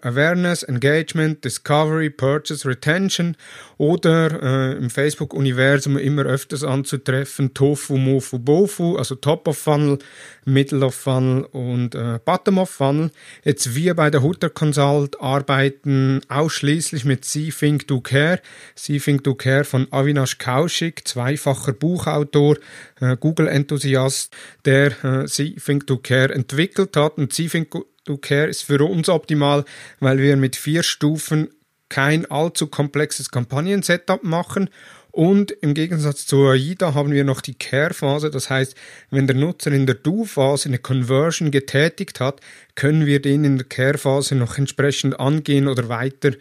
Awareness, 0.02 0.62
Engagement, 0.62 1.42
Discovery, 1.42 2.10
Purchase, 2.10 2.68
Retention 2.68 3.34
oder 3.78 4.42
äh, 4.42 4.76
im 4.76 4.90
Facebook-Universum 4.90 5.96
immer 5.96 6.24
öfters 6.24 6.64
anzutreffen 6.64 7.54
Tofu, 7.54 7.96
Mofu, 7.96 8.38
Bofu, 8.38 8.96
also 8.96 9.14
Top 9.14 9.48
of 9.48 9.56
Funnel, 9.56 10.00
Middle 10.48 10.84
of 10.84 10.94
Funnel 10.94 11.44
und 11.44 11.94
äh, 11.94 12.18
Bottom 12.24 12.58
of 12.58 12.70
Funnel. 12.70 13.10
Jetzt 13.44 13.74
wir 13.74 13.94
bei 13.94 14.10
der 14.10 14.22
Hutter 14.22 14.50
Consult 14.50 15.20
arbeiten 15.20 16.20
ausschließlich 16.28 17.04
mit 17.04 17.24
See, 17.24 17.50
Think, 17.50 17.86
Do, 17.86 18.00
Care. 18.00 18.40
See, 18.74 18.98
Think, 18.98 19.24
Do, 19.24 19.34
Care 19.34 19.64
von 19.64 19.86
Avinash 19.90 20.38
Kaushik, 20.38 21.06
zweifacher 21.06 21.72
Buchautor, 21.72 22.56
äh, 23.00 23.16
Google-Enthusiast, 23.16 24.34
der 24.64 25.04
äh, 25.04 25.28
See, 25.28 25.54
Think, 25.64 25.86
Do, 25.86 25.98
Care 25.98 26.34
entwickelt 26.34 26.96
hat. 26.96 27.18
Und 27.18 27.32
See, 27.32 27.48
Think, 27.48 27.70
Do, 28.04 28.16
Care 28.16 28.48
ist 28.48 28.62
für 28.62 28.82
uns 28.82 29.08
optimal, 29.08 29.64
weil 30.00 30.18
wir 30.18 30.36
mit 30.36 30.56
vier 30.56 30.82
Stufen 30.82 31.50
kein 31.88 32.30
allzu 32.30 32.66
komplexes 32.66 33.30
Kampagnen-Setup 33.30 34.22
machen 34.22 34.68
und 35.10 35.50
im 35.50 35.74
Gegensatz 35.74 36.26
zu 36.26 36.46
AIDA 36.46 36.94
haben 36.94 37.10
wir 37.10 37.24
noch 37.24 37.40
die 37.40 37.54
Care-Phase. 37.54 38.30
Das 38.30 38.50
heißt, 38.50 38.76
wenn 39.10 39.26
der 39.26 39.36
Nutzer 39.36 39.72
in 39.72 39.86
der 39.86 39.94
Do-Phase 39.96 40.68
eine 40.68 40.78
Conversion 40.78 41.50
getätigt 41.50 42.20
hat, 42.20 42.40
können 42.74 43.06
wir 43.06 43.20
den 43.20 43.44
in 43.44 43.56
der 43.56 43.66
Care-Phase 43.66 44.34
noch 44.34 44.58
entsprechend 44.58 45.18
angehen 45.18 45.66
oder 45.66 45.88
weiter 45.88 46.32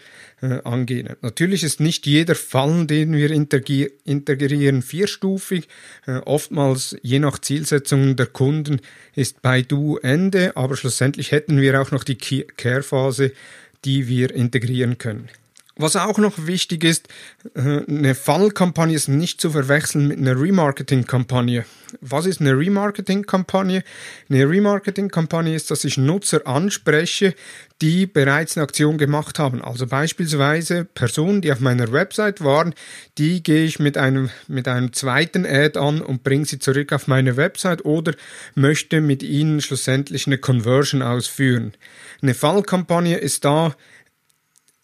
äh, 0.42 0.60
angehen. 0.64 1.10
Natürlich 1.22 1.64
ist 1.64 1.80
nicht 1.80 2.06
jeder 2.06 2.36
Fall, 2.36 2.86
den 2.86 3.14
wir 3.14 3.32
integrieren, 3.32 4.82
vierstufig. 4.82 5.68
Äh, 6.06 6.18
oftmals, 6.26 6.96
je 7.02 7.20
nach 7.20 7.40
Zielsetzungen 7.40 8.16
der 8.16 8.28
Kunden, 8.28 8.82
ist 9.16 9.42
bei 9.42 9.62
Do 9.62 9.98
Ende, 9.98 10.56
aber 10.56 10.76
schlussendlich 10.76 11.32
hätten 11.32 11.62
wir 11.62 11.82
auch 11.82 11.92
noch 11.92 12.04
die 12.04 12.18
Care-Phase, 12.18 13.32
die 13.86 14.08
wir 14.08 14.36
integrieren 14.36 14.98
können. 14.98 15.30
Was 15.80 15.96
auch 15.96 16.18
noch 16.18 16.48
wichtig 16.48 16.84
ist, 16.84 17.08
äh, 17.56 17.84
eine 17.88 18.16
Funnel-Kampagne 18.16 18.96
ist 18.96 19.10
nicht 19.10 19.40
zu 19.40 19.52
verwechseln 19.52 20.08
mit 20.08 20.18
einer 20.18 20.40
Remarketing-Kampagne. 20.40 21.66
Was 22.02 22.26
ist 22.26 22.42
eine 22.42 22.58
Remarketing-Kampagne? 22.58 23.84
Eine 24.30 24.50
Remarketing-Kampagne 24.50 25.56
ist, 25.56 25.70
dass 25.70 25.84
ich 25.84 25.98
Nutzer 25.98 26.46
anspreche, 26.48 27.36
die 27.82 28.08
bereits 28.08 28.58
eine 28.58 28.64
Aktion 28.64 28.98
gemacht 28.98 29.38
haben. 29.38 29.62
Also 29.62 29.86
beispielsweise 29.86 30.84
Personen, 30.84 31.42
die 31.42 31.52
auf 31.52 31.60
meiner 31.60 31.92
Website 31.92 32.44
waren, 32.44 32.74
die 33.20 33.44
gehe 33.44 33.64
ich 33.64 33.78
mit 33.78 33.98
einem, 33.98 34.32
mit 34.48 34.68
einem 34.68 34.94
zweiten 34.94 35.46
Ad 35.46 35.78
an 35.78 36.02
und 36.02 36.24
bringe 36.24 36.46
sie 36.46 36.58
zurück 36.58 36.92
auf 36.92 37.08
meine 37.08 37.38
Website 37.38 37.86
oder 37.86 38.14
möchte 38.56 39.00
mit 39.00 39.22
ihnen 39.22 39.62
schlussendlich 39.62 40.26
eine 40.26 40.40
Conversion 40.40 41.04
ausführen. 41.04 41.74
Eine 42.22 42.34
Fallkampagne 42.34 43.18
ist 43.18 43.46
da, 43.46 43.76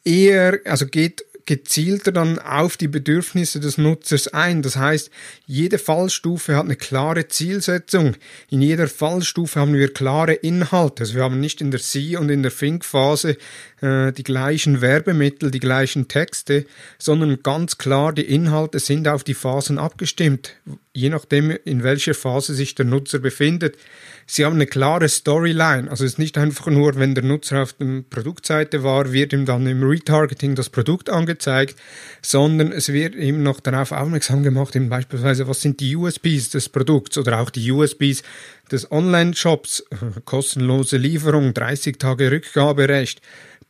eher, 0.03 0.59
also 0.65 0.85
geht 0.85 1.23
gezielter 1.45 2.11
dann 2.11 2.39
auf 2.39 2.77
die 2.77 2.87
Bedürfnisse 2.87 3.59
des 3.59 3.77
Nutzers 3.77 4.29
ein. 4.29 4.61
Das 4.61 4.75
heißt, 4.75 5.09
jede 5.45 5.77
Fallstufe 5.77 6.55
hat 6.55 6.65
eine 6.65 6.75
klare 6.75 7.27
Zielsetzung. 7.27 8.15
In 8.49 8.61
jeder 8.61 8.87
Fallstufe 8.87 9.59
haben 9.59 9.73
wir 9.73 9.93
klare 9.93 10.33
Inhalte. 10.33 11.03
Also 11.03 11.15
wir 11.15 11.23
haben 11.23 11.39
nicht 11.39 11.61
in 11.61 11.71
der 11.71 11.79
See- 11.79 12.15
und 12.15 12.29
in 12.29 12.43
der 12.43 12.55
Think-Phase 12.55 13.37
äh, 13.83 14.13
die 14.13 14.23
gleichen 14.23 14.79
Werbemittel, 14.79 15.51
die 15.51 15.59
gleichen 15.59 16.07
Texte, 16.07 16.65
sondern 16.97 17.43
ganz 17.43 17.77
klar, 17.77 18.13
die 18.13 18.21
Inhalte 18.21 18.79
sind 18.79 19.09
auf 19.09 19.25
die 19.25 19.33
Phasen 19.33 19.77
abgestimmt, 19.77 20.55
je 20.93 21.09
nachdem, 21.09 21.51
in 21.51 21.83
welcher 21.83 22.13
Phase 22.13 22.53
sich 22.53 22.75
der 22.75 22.85
Nutzer 22.85 23.19
befindet. 23.19 23.77
Sie 24.25 24.45
haben 24.45 24.55
eine 24.55 24.67
klare 24.67 25.09
Storyline, 25.09 25.91
also 25.91 26.05
es 26.05 26.13
ist 26.13 26.17
nicht 26.17 26.37
einfach 26.37 26.67
nur, 26.67 26.95
wenn 26.95 27.13
der 27.13 27.25
Nutzer 27.25 27.63
auf 27.63 27.73
der 27.73 28.03
Produktseite 28.09 28.83
war, 28.83 29.11
wird 29.11 29.33
ihm 29.33 29.45
dann 29.45 29.67
im 29.67 29.83
Retargeting 29.83 30.55
das 30.55 30.69
Produkt 30.69 31.09
angezeigt, 31.09 31.75
sondern 32.21 32.71
es 32.71 32.93
wird 32.93 33.15
ihm 33.15 33.43
noch 33.43 33.59
darauf 33.59 33.91
aufmerksam 33.91 34.43
gemacht, 34.43 34.77
eben 34.77 34.87
beispielsweise, 34.87 35.45
was 35.49 35.59
sind 35.59 35.81
die 35.81 35.97
USPs 35.97 36.51
des 36.51 36.69
Produkts 36.69 37.17
oder 37.17 37.41
auch 37.41 37.49
die 37.49 37.69
USPs 37.69 38.23
des 38.71 38.89
Online-Shops, 38.91 39.83
kostenlose 40.25 40.95
Lieferung, 40.95 41.53
30 41.53 41.99
Tage 41.99 42.31
Rückgaberecht, 42.31 43.21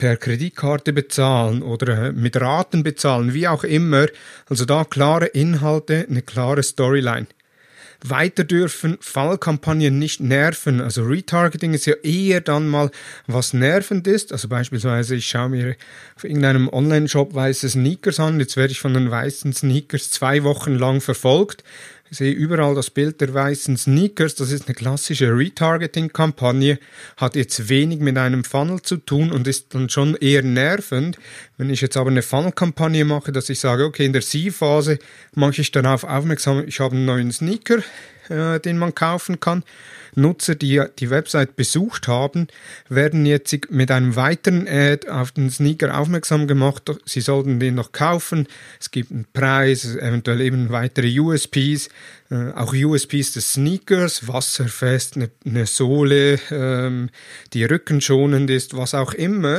per 0.03 0.17
Kreditkarte 0.17 0.91
bezahlen 0.91 1.61
oder 1.61 2.11
mit 2.11 2.35
Raten 2.35 2.83
bezahlen, 2.83 3.33
wie 3.33 3.47
auch 3.47 3.63
immer. 3.63 4.07
Also 4.49 4.65
da 4.65 4.83
klare 4.83 5.27
Inhalte, 5.27 6.05
eine 6.09 6.21
klare 6.21 6.61
Storyline. 6.61 7.27
Weiter 8.03 8.43
dürfen 8.43 8.97
Fallkampagnen 8.99 9.97
nicht 9.97 10.19
nerven. 10.19 10.81
Also 10.81 11.03
Retargeting 11.03 11.73
ist 11.73 11.85
ja 11.85 11.93
eher 12.03 12.41
dann 12.41 12.67
mal 12.67 12.91
was 13.27 13.53
nervend 13.53 14.05
ist. 14.05 14.33
Also 14.33 14.49
beispielsweise 14.49 15.15
ich 15.15 15.27
schaue 15.27 15.47
mir 15.47 15.77
auf 16.17 16.25
irgendeinem 16.25 16.67
Online-Shop 16.67 17.33
weiße 17.33 17.69
Sneakers 17.69 18.19
an. 18.19 18.41
Jetzt 18.41 18.57
werde 18.57 18.73
ich 18.73 18.81
von 18.81 18.93
den 18.93 19.09
weißen 19.09 19.53
Sneakers 19.53 20.11
zwei 20.11 20.43
Wochen 20.43 20.75
lang 20.75 20.99
verfolgt. 20.99 21.63
Sehe 22.13 22.31
überall 22.31 22.75
das 22.75 22.91
Bild 22.91 23.21
der 23.21 23.33
weißen 23.33 23.75
Sneakers. 23.75 24.35
Das 24.35 24.51
ist 24.51 24.67
eine 24.67 24.75
klassische 24.75 25.35
Retargeting-Kampagne, 25.35 26.77
hat 27.17 27.35
jetzt 27.35 27.69
wenig 27.69 28.01
mit 28.01 28.17
einem 28.17 28.43
Funnel 28.43 28.83
zu 28.83 28.97
tun 28.97 29.31
und 29.31 29.47
ist 29.47 29.73
dann 29.73 29.89
schon 29.89 30.15
eher 30.15 30.43
nervend. 30.43 31.17
Wenn 31.57 31.71
ich 31.71 31.81
jetzt 31.81 31.97
aber 31.97 32.11
eine 32.11 32.21
Funnel-Kampagne 32.21 33.03
mache, 33.03 33.31
dass 33.31 33.49
ich 33.49 33.59
sage, 33.59 33.85
okay, 33.85 34.05
in 34.05 34.13
der 34.13 34.21
C-Phase 34.21 34.99
mache 35.33 35.61
ich 35.61 35.71
darauf 35.71 36.03
aufmerksam, 36.03 36.63
ich 36.67 36.79
habe 36.79 36.95
einen 36.95 37.05
neuen 37.05 37.31
Sneaker, 37.31 37.79
äh, 38.29 38.59
den 38.59 38.77
man 38.77 38.95
kaufen 38.95 39.39
kann. 39.39 39.63
Nutzer, 40.15 40.55
die 40.55 40.81
die 40.99 41.09
Website 41.09 41.55
besucht 41.55 42.07
haben, 42.07 42.47
werden 42.87 43.25
jetzt 43.25 43.71
mit 43.71 43.89
einem 43.91 44.15
weiteren 44.15 44.67
Ad 44.67 45.09
auf 45.09 45.31
den 45.31 45.49
Sneaker 45.49 45.97
aufmerksam 45.97 46.47
gemacht. 46.47 46.91
Sie 47.05 47.21
sollten 47.21 47.59
den 47.59 47.75
noch 47.75 47.91
kaufen. 47.91 48.47
Es 48.79 48.91
gibt 48.91 49.11
einen 49.11 49.25
Preis, 49.33 49.95
eventuell 49.95 50.41
eben 50.41 50.69
weitere 50.69 51.19
USPs. 51.19 51.89
Äh, 52.31 52.51
auch 52.53 52.73
USPs 52.73 53.33
des 53.33 53.53
Sneakers, 53.53 54.27
wasserfest, 54.27 55.17
eine, 55.17 55.29
eine 55.45 55.65
Sohle, 55.65 56.39
ähm, 56.51 57.09
die 57.53 57.63
rückenschonend 57.65 58.49
ist, 58.49 58.75
was 58.75 58.93
auch 58.93 59.13
immer. 59.13 59.57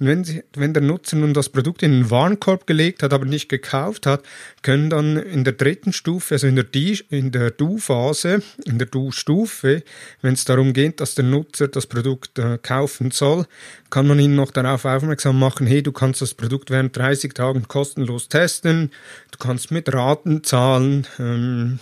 Und 0.00 0.06
wenn, 0.06 0.24
sie, 0.24 0.42
wenn 0.54 0.72
der 0.72 0.82
Nutzer 0.82 1.16
nun 1.16 1.34
das 1.34 1.50
Produkt 1.50 1.82
in 1.82 1.92
den 1.92 2.10
Warenkorb 2.10 2.66
gelegt 2.66 3.02
hat, 3.02 3.12
aber 3.12 3.26
nicht 3.26 3.48
gekauft 3.48 4.06
hat, 4.06 4.22
können 4.62 4.90
dann 4.90 5.16
in 5.18 5.44
der 5.44 5.52
dritten 5.52 5.92
Stufe, 5.92 6.34
also 6.34 6.46
in 6.46 6.56
der, 6.56 6.66
in 7.10 7.32
der 7.32 7.50
Do-Phase, 7.50 8.42
in 8.64 8.78
der 8.78 8.88
Do-Stufe, 8.88 9.82
wenn 10.22 10.34
es 10.34 10.44
darum 10.44 10.72
geht, 10.72 11.00
dass 11.00 11.14
der 11.14 11.24
Nutzer 11.24 11.68
das 11.68 11.86
Produkt 11.86 12.38
äh, 12.38 12.58
kaufen 12.60 13.10
soll, 13.10 13.46
kann 13.90 14.06
man 14.06 14.18
ihn 14.18 14.34
noch 14.34 14.50
darauf 14.50 14.84
aufmerksam 14.84 15.38
machen, 15.38 15.66
hey, 15.66 15.82
du 15.82 15.92
kannst 15.92 16.22
das 16.22 16.34
Produkt 16.34 16.70
während 16.70 16.96
30 16.96 17.34
Tagen 17.34 17.68
kostenlos 17.68 18.28
testen, 18.28 18.90
du 19.30 19.38
kannst 19.38 19.70
mit 19.70 19.92
Raten 19.92 20.42
zahlen, 20.42 21.06
ähm, 21.18 21.78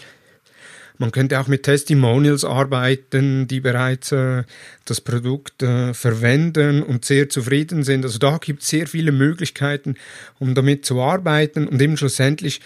man 0.99 1.11
könnte 1.11 1.41
auch 1.41 1.49
mit 1.49 1.65
Testimonials 1.65 2.45
arbeiten, 2.45 3.49
die 3.49 3.61
bereits 3.61 4.13
äh, 4.13 4.45
das 4.85 5.01
Produkt 5.01 5.63
äh, 5.63 5.93
verwenden 5.93 6.83
und 6.83 7.05
sehr 7.05 7.29
zufrieden 7.29 7.83
sind. 7.83 8.05
Also 8.05 8.19
da 8.19 8.39
gibt 8.39 8.63
es 8.63 8.69
sehr 8.69 8.87
viele 8.87 9.11
Möglichkeiten, 9.11 9.97
um 10.39 10.55
damit 10.55 10.85
zu 10.85 11.01
arbeiten 11.01 11.67
und 11.67 11.83
eben 11.83 11.97
schlussendlich 11.97 12.61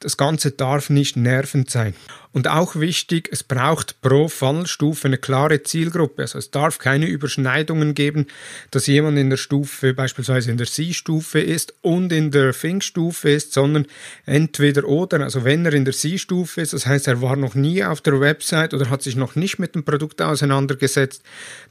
das 0.00 0.16
Ganze 0.16 0.52
darf 0.52 0.90
nicht 0.90 1.16
nervend 1.16 1.70
sein. 1.70 1.94
Und 2.30 2.46
auch 2.46 2.76
wichtig, 2.76 3.28
es 3.32 3.42
braucht 3.42 4.00
pro 4.00 4.28
Fallstufe 4.28 5.08
eine 5.08 5.18
klare 5.18 5.62
Zielgruppe. 5.62 6.22
Also 6.22 6.38
es 6.38 6.50
darf 6.50 6.78
keine 6.78 7.06
Überschneidungen 7.06 7.94
geben, 7.94 8.26
dass 8.70 8.86
jemand 8.86 9.18
in 9.18 9.30
der 9.30 9.38
Stufe, 9.38 9.94
beispielsweise 9.94 10.50
in 10.50 10.56
der 10.56 10.66
C-Stufe 10.66 11.40
ist 11.40 11.74
und 11.80 12.12
in 12.12 12.30
der 12.30 12.52
Think-Stufe 12.52 13.30
ist, 13.30 13.54
sondern 13.54 13.86
entweder 14.26 14.84
oder. 14.86 15.20
Also 15.20 15.44
wenn 15.44 15.64
er 15.64 15.72
in 15.72 15.84
der 15.84 15.94
C-Stufe 15.94 16.60
ist, 16.60 16.74
das 16.74 16.86
heißt, 16.86 17.08
er 17.08 17.22
war 17.22 17.34
noch 17.34 17.54
nie 17.54 17.82
auf 17.82 18.02
der 18.02 18.20
Website 18.20 18.74
oder 18.74 18.90
hat 18.90 19.02
sich 19.02 19.16
noch 19.16 19.34
nicht 19.34 19.58
mit 19.58 19.74
dem 19.74 19.84
Produkt 19.84 20.22
auseinandergesetzt, 20.22 21.22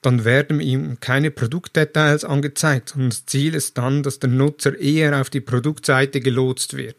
dann 0.01 0.25
werden 0.25 0.59
ihm 0.59 0.99
keine 0.99 1.31
Produktdetails 1.31 2.25
angezeigt. 2.25 2.93
Und 2.95 3.09
das 3.09 3.25
Ziel 3.25 3.53
ist 3.53 3.77
dann, 3.77 4.03
dass 4.03 4.19
der 4.19 4.31
Nutzer 4.31 4.77
eher 4.77 5.21
auf 5.21 5.29
die 5.29 5.41
Produktseite 5.41 6.19
gelotst 6.19 6.75
wird. 6.75 6.97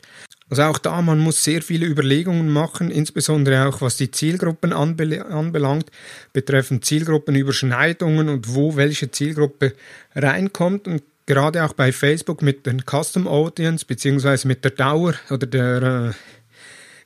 Also 0.51 0.63
auch 0.63 0.79
da, 0.79 1.03
man 1.03 1.19
muss 1.19 1.45
sehr 1.45 1.61
viele 1.61 1.87
Überlegungen 1.87 2.49
machen, 2.51 2.91
insbesondere 2.91 3.67
auch 3.67 3.83
was 3.83 3.97
die 3.97 4.11
Zielgruppen 4.11 4.73
anbelangt, 4.73 5.91
betreffend 6.33 6.85
Zielgruppenüberschneidungen 6.85 8.29
und 8.29 8.55
wo 8.55 8.77
welche 8.77 9.11
Zielgruppe 9.11 9.75
reinkommt. 10.15 10.89
Und 10.89 11.03
gerade 11.27 11.65
auch 11.65 11.75
bei 11.75 11.93
Facebook 11.93 12.41
mit 12.41 12.65
den 12.65 12.83
Custom 12.87 13.29
Audience 13.29 13.85
beziehungsweise 13.85 14.49
mit 14.49 14.65
der 14.65 14.71
Dauer 14.71 15.15
oder 15.31 15.47
der 15.47 15.83
äh, 15.83 16.13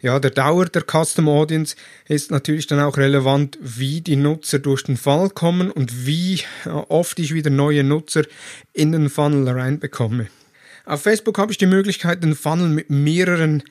ja, 0.02 0.18
der 0.18 0.32
Dauer 0.32 0.66
der 0.66 0.82
Custom 0.82 1.28
Audience 1.28 1.76
ist 2.08 2.32
natürlich 2.32 2.66
dann 2.66 2.80
auch 2.80 2.96
relevant, 2.96 3.56
wie 3.60 4.00
die 4.00 4.16
Nutzer 4.16 4.58
durch 4.58 4.82
den 4.82 4.96
Funnel 4.96 5.30
kommen 5.30 5.70
und 5.70 6.06
wie 6.06 6.40
äh, 6.64 6.70
oft 6.70 7.20
ich 7.20 7.32
wieder 7.32 7.50
neue 7.50 7.84
Nutzer 7.84 8.24
in 8.72 8.90
den 8.90 9.08
Funnel 9.08 9.48
reinbekomme. 9.48 10.26
Auf 10.84 11.02
Facebook 11.02 11.38
habe 11.38 11.52
ich 11.52 11.58
die 11.58 11.66
Möglichkeit, 11.66 12.22
einen 12.22 12.34
Funnel 12.34 12.68
mit 12.68 12.90
mehreren 12.90 13.62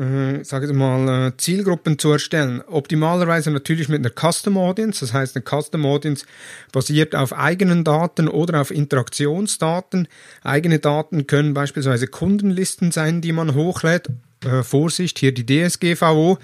äh, 0.00 0.44
sage 0.44 0.66
ich 0.66 0.72
mal, 0.72 1.28
äh, 1.28 1.36
Zielgruppen 1.36 1.98
zu 1.98 2.10
erstellen. 2.12 2.62
Optimalerweise 2.66 3.50
natürlich 3.50 3.90
mit 3.90 3.98
einer 3.98 4.10
Custom 4.10 4.56
Audience, 4.56 5.00
das 5.00 5.12
heißt 5.12 5.36
eine 5.36 5.44
Custom 5.44 5.84
Audience 5.84 6.24
basiert 6.72 7.14
auf 7.14 7.34
eigenen 7.34 7.84
Daten 7.84 8.26
oder 8.26 8.62
auf 8.62 8.70
Interaktionsdaten. 8.70 10.08
Eigene 10.42 10.78
Daten 10.78 11.26
können 11.26 11.52
beispielsweise 11.52 12.06
Kundenlisten 12.06 12.92
sein, 12.92 13.20
die 13.20 13.32
man 13.32 13.54
hochlädt. 13.54 14.08
Äh, 14.42 14.62
Vorsicht, 14.62 15.18
hier 15.18 15.32
die 15.32 15.44
DSGVO. 15.44 16.38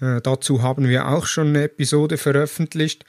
Dazu 0.00 0.62
haben 0.62 0.88
wir 0.88 1.06
auch 1.06 1.26
schon 1.26 1.48
eine 1.48 1.62
Episode 1.64 2.16
veröffentlicht. 2.16 3.04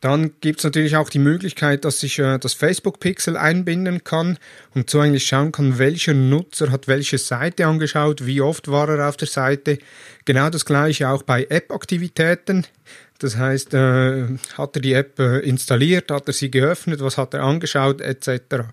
Dann 0.00 0.32
gibt 0.40 0.60
es 0.60 0.64
natürlich 0.64 0.96
auch 0.96 1.08
die 1.08 1.18
Möglichkeit, 1.18 1.84
dass 1.84 2.02
ich 2.02 2.18
äh, 2.18 2.38
das 2.38 2.52
Facebook-Pixel 2.52 3.36
einbinden 3.36 4.04
kann 4.04 4.38
und 4.74 4.90
so 4.90 5.00
eigentlich 5.00 5.26
schauen 5.26 5.52
kann, 5.52 5.78
welcher 5.78 6.12
Nutzer 6.12 6.70
hat 6.70 6.86
welche 6.86 7.16
Seite 7.16 7.66
angeschaut, 7.66 8.26
wie 8.26 8.42
oft 8.42 8.68
war 8.68 8.88
er 8.90 9.08
auf 9.08 9.16
der 9.16 9.28
Seite. 9.28 9.78
Genau 10.26 10.50
das 10.50 10.66
gleiche 10.66 11.08
auch 11.08 11.22
bei 11.22 11.46
App-Aktivitäten. 11.48 12.66
Das 13.18 13.38
heißt, 13.38 13.72
äh, 13.72 14.26
hat 14.58 14.76
er 14.76 14.82
die 14.82 14.92
App 14.92 15.18
äh, 15.18 15.38
installiert, 15.38 16.10
hat 16.10 16.28
er 16.28 16.34
sie 16.34 16.50
geöffnet, 16.50 17.00
was 17.00 17.16
hat 17.16 17.32
er 17.32 17.42
angeschaut, 17.42 18.02
etc. 18.02 18.66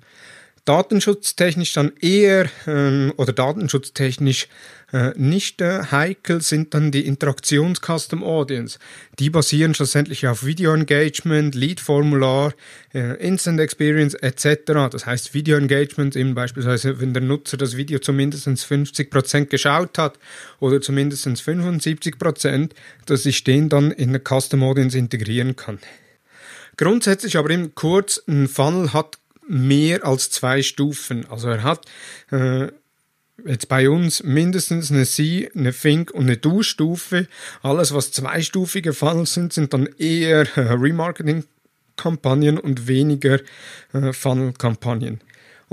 Datenschutztechnisch 0.65 1.73
dann 1.73 1.91
eher 1.99 2.49
ähm, 2.67 3.13
oder 3.17 3.33
datenschutztechnisch 3.33 4.47
äh, 4.93 5.11
nicht 5.17 5.59
äh, 5.59 5.83
heikel 5.91 6.41
sind 6.41 6.73
dann 6.73 6.91
die 6.91 7.05
Interaktions-Custom 7.05 8.23
Audience. 8.23 8.79
Die 9.19 9.29
basieren 9.29 9.73
schlussendlich 9.73 10.27
auf 10.27 10.45
Video 10.45 10.73
Engagement, 10.73 11.55
Lead-Formular, 11.55 12.53
äh, 12.93 13.15
Instant 13.15 13.59
Experience 13.59 14.13
etc. 14.13 14.89
Das 14.91 15.05
heißt 15.05 15.33
Video 15.33 15.57
Engagement 15.57 16.15
eben 16.15 16.35
beispielsweise, 16.35 17.01
wenn 17.01 17.13
der 17.13 17.23
Nutzer 17.23 17.57
das 17.57 17.75
Video 17.75 17.99
zumindest 17.99 18.47
50% 18.47 19.45
geschaut 19.45 19.97
hat 19.97 20.19
oder 20.59 20.79
zumindest 20.79 21.27
75%, 21.27 22.69
dass 23.05 23.25
ich 23.25 23.43
den 23.43 23.67
dann 23.67 23.91
in 23.91 24.09
eine 24.09 24.19
Custom 24.19 24.63
Audience 24.63 24.97
integrieren 24.97 25.55
kann. 25.55 25.79
Grundsätzlich 26.77 27.37
aber 27.37 27.51
eben 27.51 27.75
kurz, 27.75 28.21
ein 28.27 28.47
Funnel 28.47 28.93
hat 28.93 29.17
mehr 29.47 30.05
als 30.05 30.29
zwei 30.29 30.61
Stufen. 30.61 31.25
Also 31.29 31.49
er 31.49 31.63
hat 31.63 31.85
äh, 32.31 32.67
jetzt 33.45 33.67
bei 33.67 33.89
uns 33.89 34.23
mindestens 34.23 34.91
eine 34.91 35.05
Sie, 35.05 35.49
eine 35.55 35.73
Fink 35.73 36.11
und 36.11 36.23
eine 36.23 36.37
Du-Stufe. 36.37 37.27
Alles, 37.61 37.93
was 37.93 38.11
zweistufige 38.11 38.93
Funnels 38.93 39.33
sind, 39.33 39.53
sind 39.53 39.73
dann 39.73 39.87
eher 39.97 40.47
äh, 40.57 40.61
Remarketing-Kampagnen 40.61 42.57
und 42.57 42.87
weniger 42.87 43.39
äh, 43.93 44.13
Funnel-Kampagnen. 44.13 45.21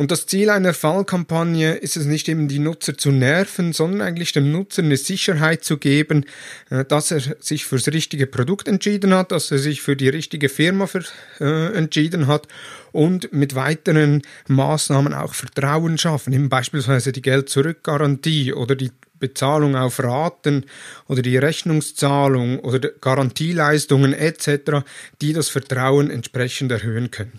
Und 0.01 0.11
das 0.11 0.25
Ziel 0.25 0.49
einer 0.49 0.73
Fallkampagne 0.73 1.75
ist 1.75 1.99
es 1.99 2.07
nicht 2.07 2.27
eben 2.31 2.49
die 2.49 2.59
Nutzer 2.59 2.97
zu 2.97 3.11
nerven, 3.11 3.75
sondern 3.75 4.01
eigentlich 4.01 4.33
dem 4.33 4.51
Nutzer 4.51 4.83
eine 4.83 4.97
Sicherheit 4.97 5.63
zu 5.63 5.77
geben, 5.77 6.25
äh, 6.71 6.87
dass 6.87 7.11
er 7.11 7.21
sich 7.39 7.67
fürs 7.67 7.87
richtige 7.89 8.27
Produkt 8.27 8.67
entschieden 8.67 9.13
hat, 9.13 9.31
dass 9.31 9.51
er 9.51 9.59
sich 9.59 9.83
für 9.83 9.97
die 9.97 10.09
richtige 10.09 10.49
Firma 10.49 10.87
für, 10.87 11.05
äh, 11.39 11.77
entschieden 11.77 12.29
hat 12.29 12.49
und 12.93 13.31
mit 13.35 13.55
weiteren 13.55 14.23
Maßnahmen 14.49 15.13
auch 15.13 15.35
Vertrauen 15.35 15.99
schaffen, 15.99 16.33
eben 16.33 16.49
beispielsweise 16.49 17.13
die 17.13 17.21
Geld-Zurück-Garantie 17.21 18.55
oder 18.55 18.77
die 18.77 18.93
Bezahlung 19.19 19.77
auf 19.77 20.03
Raten 20.03 20.65
oder 21.09 21.21
die 21.21 21.37
Rechnungszahlung 21.37 22.61
oder 22.61 22.79
Garantieleistungen 22.79 24.15
etc., 24.15 24.83
die 25.21 25.35
das 25.35 25.51
Vertrauen 25.51 26.09
entsprechend 26.09 26.73
erhöhen 26.73 27.11
können. 27.11 27.39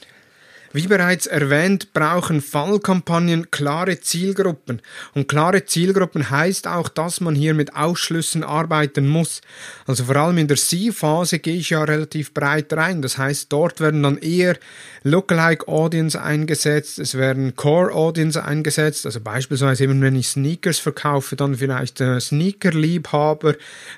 Wie 0.73 0.87
bereits 0.87 1.25
erwähnt, 1.25 1.91
brauchen 1.91 2.41
Funnel-Kampagnen 2.41 3.51
klare 3.51 3.99
Zielgruppen. 3.99 4.81
Und 5.13 5.27
klare 5.27 5.65
Zielgruppen 5.65 6.29
heißt 6.29 6.67
auch, 6.67 6.87
dass 6.87 7.19
man 7.19 7.35
hier 7.35 7.53
mit 7.53 7.75
Ausschlüssen 7.75 8.43
arbeiten 8.43 9.07
muss. 9.07 9.41
Also 9.85 10.05
vor 10.05 10.15
allem 10.15 10.37
in 10.37 10.47
der 10.47 10.57
C-Phase 10.57 11.39
gehe 11.39 11.57
ich 11.57 11.71
ja 11.71 11.83
relativ 11.83 12.33
breit 12.33 12.71
rein. 12.71 13.01
Das 13.01 13.17
heißt, 13.17 13.51
dort 13.51 13.81
werden 13.81 14.03
dann 14.03 14.17
eher 14.17 14.57
Lookalike 15.03 15.67
Audience 15.67 16.21
eingesetzt, 16.21 16.99
es 16.99 17.15
werden 17.15 17.55
Core 17.55 17.93
Audience 17.93 18.41
eingesetzt. 18.41 19.05
Also 19.05 19.19
beispielsweise 19.19 19.83
eben, 19.83 20.01
wenn 20.01 20.15
ich 20.15 20.29
Sneakers 20.29 20.79
verkaufe, 20.79 21.35
dann 21.35 21.55
vielleicht 21.55 21.99
äh, 21.99 22.19
Sneaker-Liebhaber, 22.19 23.55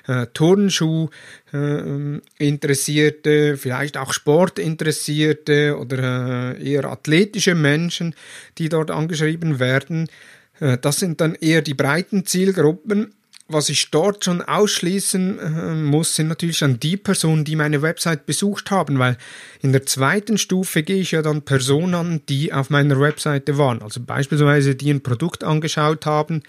äh, 0.08 0.26
Turnschuh, 0.32 1.08
äh, 1.54 2.20
Interessierte, 2.38 3.56
vielleicht 3.56 3.96
auch 3.96 4.12
Sportinteressierte 4.12 5.78
oder 5.78 6.56
äh, 6.58 6.72
eher 6.72 6.86
athletische 6.86 7.54
Menschen, 7.54 8.14
die 8.58 8.68
dort 8.68 8.90
angeschrieben 8.90 9.60
werden. 9.60 10.08
Äh, 10.60 10.78
das 10.78 10.98
sind 10.98 11.20
dann 11.20 11.34
eher 11.34 11.62
die 11.62 11.74
breiten 11.74 12.26
Zielgruppen. 12.26 13.14
Was 13.46 13.68
ich 13.68 13.90
dort 13.90 14.24
schon 14.24 14.40
ausschließen 14.40 15.38
äh, 15.38 15.74
muss, 15.74 16.16
sind 16.16 16.28
natürlich 16.28 16.60
dann 16.60 16.80
die 16.80 16.96
Personen, 16.96 17.44
die 17.44 17.56
meine 17.56 17.82
Website 17.82 18.24
besucht 18.24 18.70
haben, 18.70 18.98
weil 18.98 19.18
in 19.60 19.72
der 19.72 19.84
zweiten 19.84 20.38
Stufe 20.38 20.82
gehe 20.82 20.96
ich 20.96 21.10
ja 21.10 21.20
dann 21.20 21.42
Personen 21.42 21.94
an, 21.94 22.20
die 22.30 22.54
auf 22.54 22.70
meiner 22.70 22.98
Webseite 22.98 23.58
waren. 23.58 23.82
Also 23.82 24.00
beispielsweise 24.00 24.74
die 24.74 24.90
ein 24.90 25.02
Produkt 25.02 25.44
angeschaut 25.44 26.06
haben, 26.06 26.42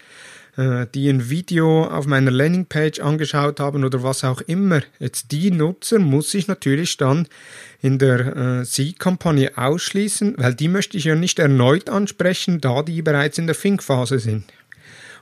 äh, 0.56 0.86
die 0.94 1.08
ein 1.08 1.30
Video 1.30 1.84
auf 1.84 2.06
meiner 2.06 2.30
Landingpage 2.30 3.00
angeschaut 3.00 3.60
haben 3.60 3.84
oder 3.84 4.02
was 4.02 4.24
auch 4.24 4.40
immer. 4.42 4.82
Jetzt 4.98 5.32
die 5.32 5.50
Nutzer 5.50 5.98
muss 5.98 6.32
ich 6.34 6.48
natürlich 6.48 6.96
dann 6.96 7.28
in 7.82 7.98
der 7.98 8.36
äh, 8.36 8.64
Sie-Kampagne 8.64 9.56
ausschließen, 9.56 10.34
weil 10.38 10.54
die 10.54 10.68
möchte 10.68 10.96
ich 10.96 11.04
ja 11.04 11.14
nicht 11.14 11.38
erneut 11.38 11.88
ansprechen, 11.88 12.60
da 12.60 12.82
die 12.82 13.02
bereits 13.02 13.38
in 13.38 13.46
der 13.46 13.56
Think-Phase 13.56 14.18
sind. 14.18 14.44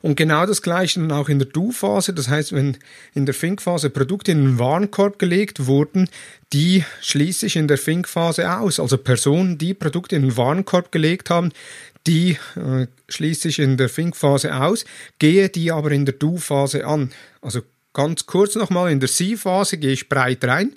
Und 0.05 0.17
genau 0.17 0.45
das 0.45 0.61
gleiche 0.61 1.01
dann 1.01 1.13
auch 1.13 1.31
in 1.31 1.39
der 1.39 1.49
Do-Phase. 1.49 2.13
Das 2.13 2.29
heißt, 2.29 2.53
wenn 2.53 2.77
in 3.15 3.25
der 3.25 3.35
Think-Phase 3.35 3.89
Produkte 3.89 4.33
in 4.33 4.45
den 4.45 4.59
Warenkorb 4.59 5.19
gelegt 5.19 5.65
wurden, 5.65 6.11
die 6.53 6.85
schließe 7.01 7.47
ich 7.47 7.57
in 7.57 7.69
der 7.69 7.79
Think-Phase 7.79 8.59
aus. 8.59 8.79
Also 8.79 8.99
Personen, 8.99 9.57
die 9.57 9.73
Produkte 9.73 10.17
in 10.17 10.21
den 10.21 10.37
Warenkorb 10.37 10.93
gelegt 10.93 11.31
haben, 11.31 11.53
die 12.07 12.37
äh, 12.55 12.87
schließe 13.09 13.49
ich 13.49 13.59
in 13.59 13.79
der 13.79 13.89
Think-Phase 13.89 14.55
aus, 14.55 14.85
gehe 15.19 15.49
die 15.49 15.73
aber 15.73 15.91
in 15.91 16.05
der 16.05 16.17
Do-Phase 16.17 16.87
an. 16.87 17.11
Also 17.41 17.63
ganz 17.95 18.27
kurz 18.27 18.57
nochmal, 18.57 18.93
in 18.93 19.01
der 19.01 19.09
See-Phase 19.09 19.79
gehe 19.79 19.93
ich 19.93 20.11
breit 20.11 20.45
rein. 20.45 20.75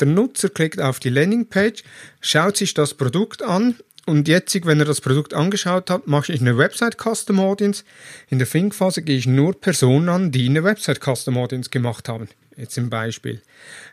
Der 0.00 0.08
Nutzer 0.08 0.50
klickt 0.50 0.82
auf 0.82 1.00
die 1.00 1.08
Landingpage, 1.08 1.82
schaut 2.20 2.58
sich 2.58 2.74
das 2.74 2.92
Produkt 2.92 3.42
an 3.42 3.76
und 4.06 4.28
jetzt, 4.28 4.54
wenn 4.64 4.78
er 4.78 4.86
das 4.86 5.00
Produkt 5.00 5.34
angeschaut 5.34 5.90
hat, 5.90 6.06
mache 6.06 6.32
ich 6.32 6.40
eine 6.40 6.56
Website 6.56 6.96
Custom 6.96 7.40
Audience. 7.40 7.84
In 8.28 8.38
der 8.38 8.48
Think-Phase 8.48 9.02
gehe 9.02 9.18
ich 9.18 9.26
nur 9.26 9.60
Personen 9.60 10.08
an, 10.08 10.30
die 10.30 10.48
eine 10.48 10.62
Website 10.62 11.00
Custom 11.00 11.36
Audience 11.36 11.70
gemacht 11.70 12.08
haben. 12.08 12.28
Jetzt 12.56 12.78
im 12.78 12.88
Beispiel. 12.88 13.42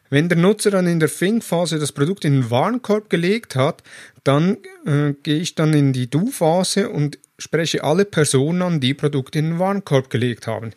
Wenn 0.09 0.29
der 0.29 0.37
Nutzer 0.37 0.71
dann 0.71 0.87
in 0.87 0.99
der 0.99 1.09
Think-Phase 1.09 1.79
das 1.79 1.91
Produkt 1.91 2.23
in 2.23 2.33
den 2.33 2.51
Warenkorb 2.51 3.09
gelegt 3.09 3.55
hat, 3.55 3.81
dann 4.23 4.57
äh, 4.85 5.13
gehe 5.23 5.39
ich 5.39 5.55
dann 5.55 5.73
in 5.73 5.91
die 5.91 6.09
Do-Phase 6.09 6.89
und 6.89 7.17
spreche 7.39 7.83
alle 7.83 8.05
Personen 8.05 8.61
an, 8.61 8.79
die 8.79 8.93
Produkte 8.93 9.39
in 9.39 9.51
den 9.51 9.59
Warenkorb 9.59 10.09
gelegt 10.09 10.47
haben. 10.47 10.71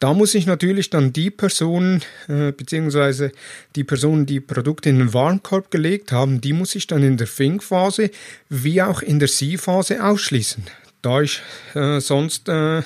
Da 0.00 0.14
muss 0.14 0.36
ich 0.36 0.46
natürlich 0.46 0.90
dann 0.90 1.12
die 1.12 1.30
Personen, 1.30 2.02
äh, 2.28 2.52
beziehungsweise 2.52 3.32
die 3.74 3.82
Personen, 3.82 4.26
die 4.26 4.38
Produkte 4.38 4.90
in 4.90 4.98
den 4.98 5.12
Warenkorb 5.12 5.72
gelegt 5.72 6.12
haben, 6.12 6.40
die 6.40 6.52
muss 6.52 6.76
ich 6.76 6.86
dann 6.86 7.02
in 7.02 7.16
der 7.16 7.26
Think-Phase 7.26 8.10
wie 8.48 8.80
auch 8.80 9.02
in 9.02 9.18
der 9.18 9.26
See-Phase 9.26 10.04
ausschließen, 10.04 10.62
da 11.02 11.20
ich 11.20 11.42
äh, 11.74 11.98
sonst 12.00 12.48
äh, 12.48 12.82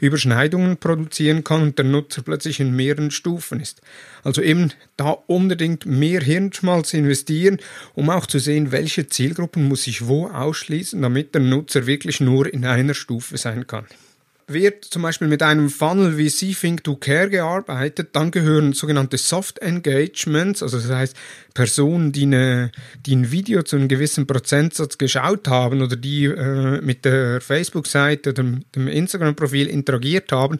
Überschneidungen 0.00 0.78
produzieren 0.78 1.44
kann 1.44 1.60
und 1.60 1.76
der 1.76 1.84
Nutzer 1.84 2.22
plötzlich 2.22 2.60
in 2.60 2.74
mehreren 2.74 3.10
Stufen 3.10 3.60
ist. 3.60 3.82
Also 4.22 4.40
eben 4.40 4.72
da 4.96 5.10
unbedingt 5.10 5.84
mehr 5.84 6.22
Hirnschmalz 6.22 6.94
investieren, 6.94 7.58
um 7.92 8.08
auch 8.08 8.24
zu 8.24 8.38
sehen, 8.38 8.72
welche 8.72 9.06
Zielgruppen 9.06 9.68
muss 9.68 9.86
ich 9.86 10.06
wo 10.06 10.28
ausschließen, 10.28 11.02
damit 11.02 11.34
der 11.34 11.42
Nutzer 11.42 11.86
wirklich 11.86 12.20
nur 12.20 12.50
in 12.50 12.64
einer 12.64 12.94
Stufe 12.94 13.36
sein 13.36 13.66
kann 13.66 13.84
wird 14.48 14.84
zum 14.84 15.02
Beispiel 15.02 15.28
mit 15.28 15.42
einem 15.42 15.70
Funnel 15.70 16.16
wie 16.16 16.28
Think 16.28 16.84
to 16.84 16.96
Care 16.96 17.28
gearbeitet, 17.28 18.10
dann 18.12 18.30
gehören 18.30 18.72
sogenannte 18.72 19.18
Soft 19.18 19.58
Engagements, 19.58 20.62
also 20.62 20.78
das 20.78 20.90
heißt 20.90 21.16
Personen, 21.54 22.12
die, 22.12 22.22
eine, 22.22 22.70
die 23.04 23.16
ein 23.16 23.30
Video 23.32 23.62
zu 23.62 23.76
einem 23.76 23.88
gewissen 23.88 24.26
Prozentsatz 24.26 24.96
geschaut 24.96 25.48
haben 25.48 25.82
oder 25.82 25.96
die 25.96 26.26
äh, 26.26 26.80
mit 26.80 27.04
der 27.04 27.40
Facebook-Seite 27.40 28.30
oder 28.30 28.44
dem 28.74 28.88
Instagram-Profil 28.88 29.66
interagiert 29.66 30.30
haben, 30.30 30.58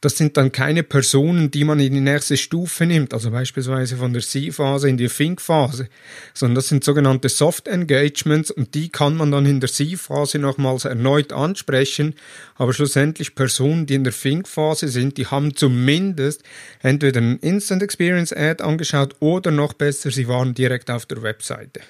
das 0.00 0.16
sind 0.16 0.36
dann 0.36 0.52
keine 0.52 0.84
Personen, 0.84 1.50
die 1.50 1.64
man 1.64 1.80
in 1.80 1.92
die 1.92 2.00
nächste 2.00 2.36
Stufe 2.36 2.86
nimmt, 2.86 3.12
also 3.12 3.30
beispielsweise 3.30 3.96
von 3.96 4.12
der 4.12 4.22
See-Phase 4.22 4.88
in 4.88 4.96
die 4.96 5.08
Think-Phase, 5.08 5.88
sondern 6.34 6.54
das 6.54 6.68
sind 6.68 6.84
sogenannte 6.84 7.28
Soft 7.28 7.68
Engagements 7.68 8.50
und 8.50 8.74
die 8.74 8.88
kann 8.88 9.16
man 9.16 9.30
dann 9.30 9.44
in 9.44 9.60
der 9.60 9.68
See-Phase 9.68 10.38
nochmals 10.38 10.84
erneut 10.84 11.32
ansprechen, 11.32 12.14
aber 12.54 12.72
schlussendlich 12.72 13.27
Personen, 13.34 13.86
die 13.86 13.94
in 13.94 14.04
der 14.04 14.12
Think-Phase 14.12 14.88
sind, 14.88 15.16
die 15.16 15.26
haben 15.26 15.54
zumindest 15.54 16.42
entweder 16.80 17.20
ein 17.20 17.38
Instant 17.38 17.82
Experience 17.82 18.32
Ad 18.32 18.62
angeschaut 18.62 19.16
oder 19.20 19.50
noch 19.50 19.72
besser, 19.72 20.10
sie 20.10 20.28
waren 20.28 20.54
direkt 20.54 20.90
auf 20.90 21.06
der 21.06 21.22
Webseite. 21.22 21.80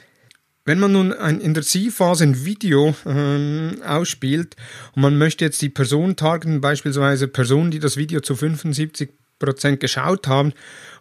Wenn 0.64 0.80
man 0.80 0.92
nun 0.92 1.14
ein, 1.14 1.40
in 1.40 1.54
der 1.54 1.62
C-Phase 1.62 2.24
ein 2.24 2.44
Video 2.44 2.94
ähm, 3.06 3.80
ausspielt 3.86 4.54
und 4.94 5.00
man 5.00 5.16
möchte 5.16 5.46
jetzt 5.46 5.62
die 5.62 5.70
Person 5.70 6.14
targeten, 6.14 6.60
beispielsweise 6.60 7.26
Personen, 7.26 7.70
die 7.70 7.78
das 7.78 7.96
Video 7.96 8.20
zu 8.20 8.36
75 8.36 9.08
Prozent 9.38 9.80
geschaut 9.80 10.26
haben 10.26 10.52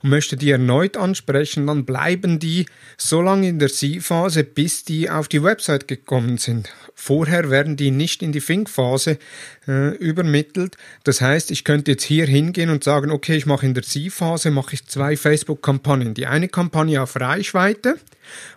und 0.01 0.09
möchte 0.09 0.37
die 0.37 0.51
erneut 0.51 0.97
ansprechen, 0.97 1.67
dann 1.67 1.85
bleiben 1.85 2.39
die 2.39 2.65
so 2.97 3.21
lange 3.21 3.49
in 3.49 3.59
der 3.59 3.69
C-Phase, 3.69 4.43
bis 4.43 4.83
die 4.83 5.09
auf 5.09 5.27
die 5.27 5.43
Website 5.43 5.87
gekommen 5.87 6.37
sind. 6.37 6.69
Vorher 6.93 7.49
werden 7.49 7.77
die 7.77 7.91
nicht 7.91 8.23
in 8.23 8.31
die 8.31 8.41
Think-Phase 8.41 9.19
äh, 9.67 9.95
übermittelt. 9.97 10.77
Das 11.03 11.21
heißt, 11.21 11.51
ich 11.51 11.63
könnte 11.63 11.91
jetzt 11.91 12.03
hier 12.03 12.25
hingehen 12.25 12.69
und 12.69 12.83
sagen, 12.83 13.11
okay, 13.11 13.35
ich 13.35 13.45
mache 13.45 13.65
in 13.65 13.73
der 13.73 13.83
C-Phase 13.83 14.51
mache 14.51 14.73
ich 14.73 14.87
zwei 14.87 15.15
Facebook-Kampagnen. 15.15 16.13
Die 16.13 16.25
eine 16.25 16.47
Kampagne 16.47 17.01
auf 17.01 17.19
Reichweite, 17.19 17.97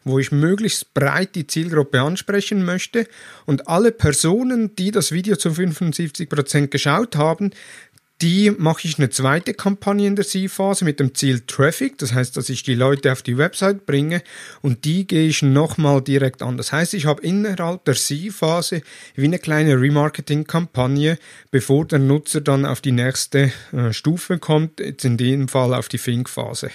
wo 0.05 0.19
ich 0.19 0.33
möglichst 0.33 0.95
breit 0.95 1.35
die 1.35 1.47
Zielgruppe 1.47 2.01
ansprechen 2.01 2.65
möchte 2.65 3.07
und 3.47 3.69
alle 3.69 3.93
Personen, 3.93 4.75
die 4.77 4.91
das 4.91 5.13
Video 5.13 5.37
zu 5.37 5.53
75 5.53 6.29
Prozent 6.29 6.71
geschaut 6.71 7.17
haben, 7.17 7.51
die 8.23 8.51
mache 8.51 8.87
ich 8.87 8.99
eine 8.99 9.09
zweite 9.09 9.55
Kampagne 9.55 10.07
in 10.07 10.17
der 10.17 10.27
C-Phase 10.27 10.85
mit 10.85 11.01
dem 11.01 11.15
Ziel 11.15 11.41
Traffic, 11.47 11.97
das 11.99 12.13
heißt, 12.13 12.37
dass 12.37 12.49
ich 12.51 12.63
die 12.63 12.75
Leute 12.75 13.13
auf 13.13 13.23
die 13.23 13.39
Website 13.39 13.87
bringe 13.87 14.23
und 14.61 14.85
die 14.85 15.07
gehe 15.07 15.27
ich 15.27 15.43
nochmal 15.43 16.03
direkt 16.03 16.43
an. 16.43 16.57
Das 16.57 16.73
heißt, 16.73 16.93
ich 16.95 17.07
habe 17.07 17.23
innerhalb 17.23 17.85
der 17.87 17.95
C-Phase 17.95 18.83
wie 19.15 19.25
eine 19.25 19.39
kleine 19.39 19.81
Remarketing-Kampagne, 19.81 21.19
bevor 21.51 21.87
der 21.87 21.99
Nutzer 21.99 22.41
dann 22.41 22.67
auf 22.67 22.81
die 22.81 22.93
nächste 22.93 23.53
äh, 23.73 23.93
Stufe 23.93 24.39
kommt, 24.39 24.81
jetzt 24.81 25.05
in 25.05 25.17
dem 25.17 25.49
Fall 25.49 25.73
auf 25.73 25.89
die 25.89 25.99
Think-Phase. 25.99 26.71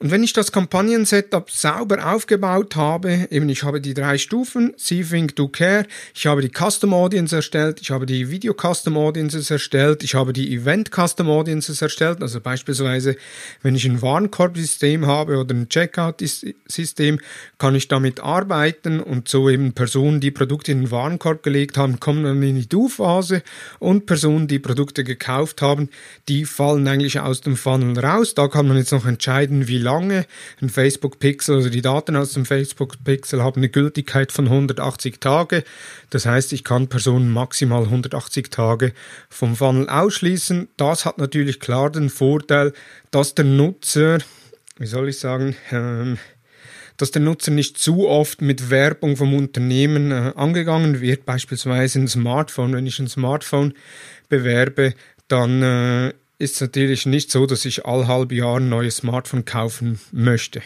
Und 0.00 0.12
wenn 0.12 0.22
ich 0.22 0.32
das 0.32 0.52
Kampagnen-Setup 0.52 1.50
sauber 1.50 2.14
aufgebaut 2.14 2.76
habe, 2.76 3.26
eben 3.32 3.48
ich 3.48 3.64
habe 3.64 3.80
die 3.80 3.94
drei 3.94 4.16
Stufen, 4.16 4.72
See, 4.76 5.02
Think, 5.02 5.34
Do, 5.34 5.48
Care, 5.48 5.86
ich 6.14 6.24
habe 6.28 6.40
die 6.40 6.50
Custom 6.50 6.94
Audience 6.94 7.34
erstellt, 7.34 7.80
ich 7.80 7.90
habe 7.90 8.06
die 8.06 8.30
Video 8.30 8.54
Custom 8.54 8.96
Audiences 8.96 9.50
erstellt, 9.50 10.04
ich 10.04 10.14
habe 10.14 10.32
die 10.32 10.54
Event 10.54 10.90
Custom 10.94 11.28
Audiences 11.28 11.82
erstellt, 11.82 12.22
also 12.22 12.40
beispielsweise, 12.40 13.16
wenn 13.62 13.74
ich 13.74 13.86
ein 13.86 14.00
Warenkorb-System 14.00 15.04
habe 15.04 15.36
oder 15.36 15.52
ein 15.52 15.68
Checkout-System, 15.68 17.18
kann 17.58 17.74
ich 17.74 17.88
damit 17.88 18.20
arbeiten 18.20 19.00
und 19.00 19.26
so 19.26 19.50
eben 19.50 19.72
Personen, 19.72 20.20
die 20.20 20.30
Produkte 20.30 20.70
in 20.70 20.82
den 20.82 20.90
Warenkorb 20.92 21.42
gelegt 21.42 21.76
haben, 21.76 21.98
kommen 21.98 22.22
dann 22.22 22.40
in 22.40 22.54
die 22.54 22.68
Do-Phase 22.68 23.42
und 23.80 24.06
Personen, 24.06 24.46
die 24.46 24.60
Produkte 24.60 25.02
gekauft 25.02 25.60
haben, 25.60 25.88
die 26.28 26.44
fallen 26.44 26.86
eigentlich 26.86 27.18
aus 27.18 27.40
dem 27.40 27.56
Funnel 27.56 27.98
raus. 27.98 28.34
Da 28.34 28.46
kann 28.46 28.68
man 28.68 28.76
jetzt 28.76 28.92
noch 28.92 29.04
entscheiden, 29.04 29.66
wie 29.66 29.87
lange. 29.88 30.26
Ein 30.60 30.68
Facebook-Pixel, 30.68 31.56
also 31.56 31.70
die 31.70 31.82
Daten 31.82 32.16
aus 32.16 32.32
dem 32.32 32.44
Facebook-Pixel 32.44 33.42
haben 33.42 33.60
eine 33.60 33.70
Gültigkeit 33.70 34.32
von 34.32 34.46
180 34.46 35.18
Tage. 35.18 35.64
Das 36.10 36.26
heißt, 36.26 36.52
ich 36.52 36.62
kann 36.62 36.88
Personen 36.88 37.30
maximal 37.30 37.84
180 37.84 38.50
Tage 38.50 38.92
vom 39.30 39.56
Funnel 39.56 39.88
ausschließen. 39.88 40.68
Das 40.76 41.04
hat 41.04 41.18
natürlich 41.18 41.60
klar 41.60 41.90
den 41.90 42.10
Vorteil, 42.10 42.72
dass 43.10 43.34
der 43.34 43.46
Nutzer, 43.46 44.18
wie 44.78 44.86
soll 44.86 45.08
ich 45.08 45.18
sagen, 45.18 45.56
ähm, 45.70 46.18
dass 46.98 47.12
der 47.12 47.22
Nutzer 47.22 47.52
nicht 47.52 47.78
zu 47.78 48.08
oft 48.08 48.42
mit 48.42 48.70
Werbung 48.70 49.16
vom 49.16 49.32
Unternehmen 49.34 50.10
äh, 50.10 50.32
angegangen 50.34 51.00
wird, 51.00 51.24
beispielsweise 51.24 52.00
ein 52.00 52.08
Smartphone. 52.08 52.74
Wenn 52.74 52.86
ich 52.86 52.98
ein 52.98 53.08
Smartphone 53.08 53.74
bewerbe, 54.28 54.94
dann 55.28 55.62
äh, 55.62 56.12
ist 56.38 56.60
natürlich 56.60 57.04
nicht 57.04 57.30
so, 57.30 57.46
dass 57.46 57.64
ich 57.64 57.84
all 57.84 58.06
halb 58.06 58.32
Jahr 58.32 58.58
ein 58.58 58.68
neues 58.68 58.98
Smartphone 58.98 59.44
kaufen 59.44 60.00
möchte. 60.12 60.62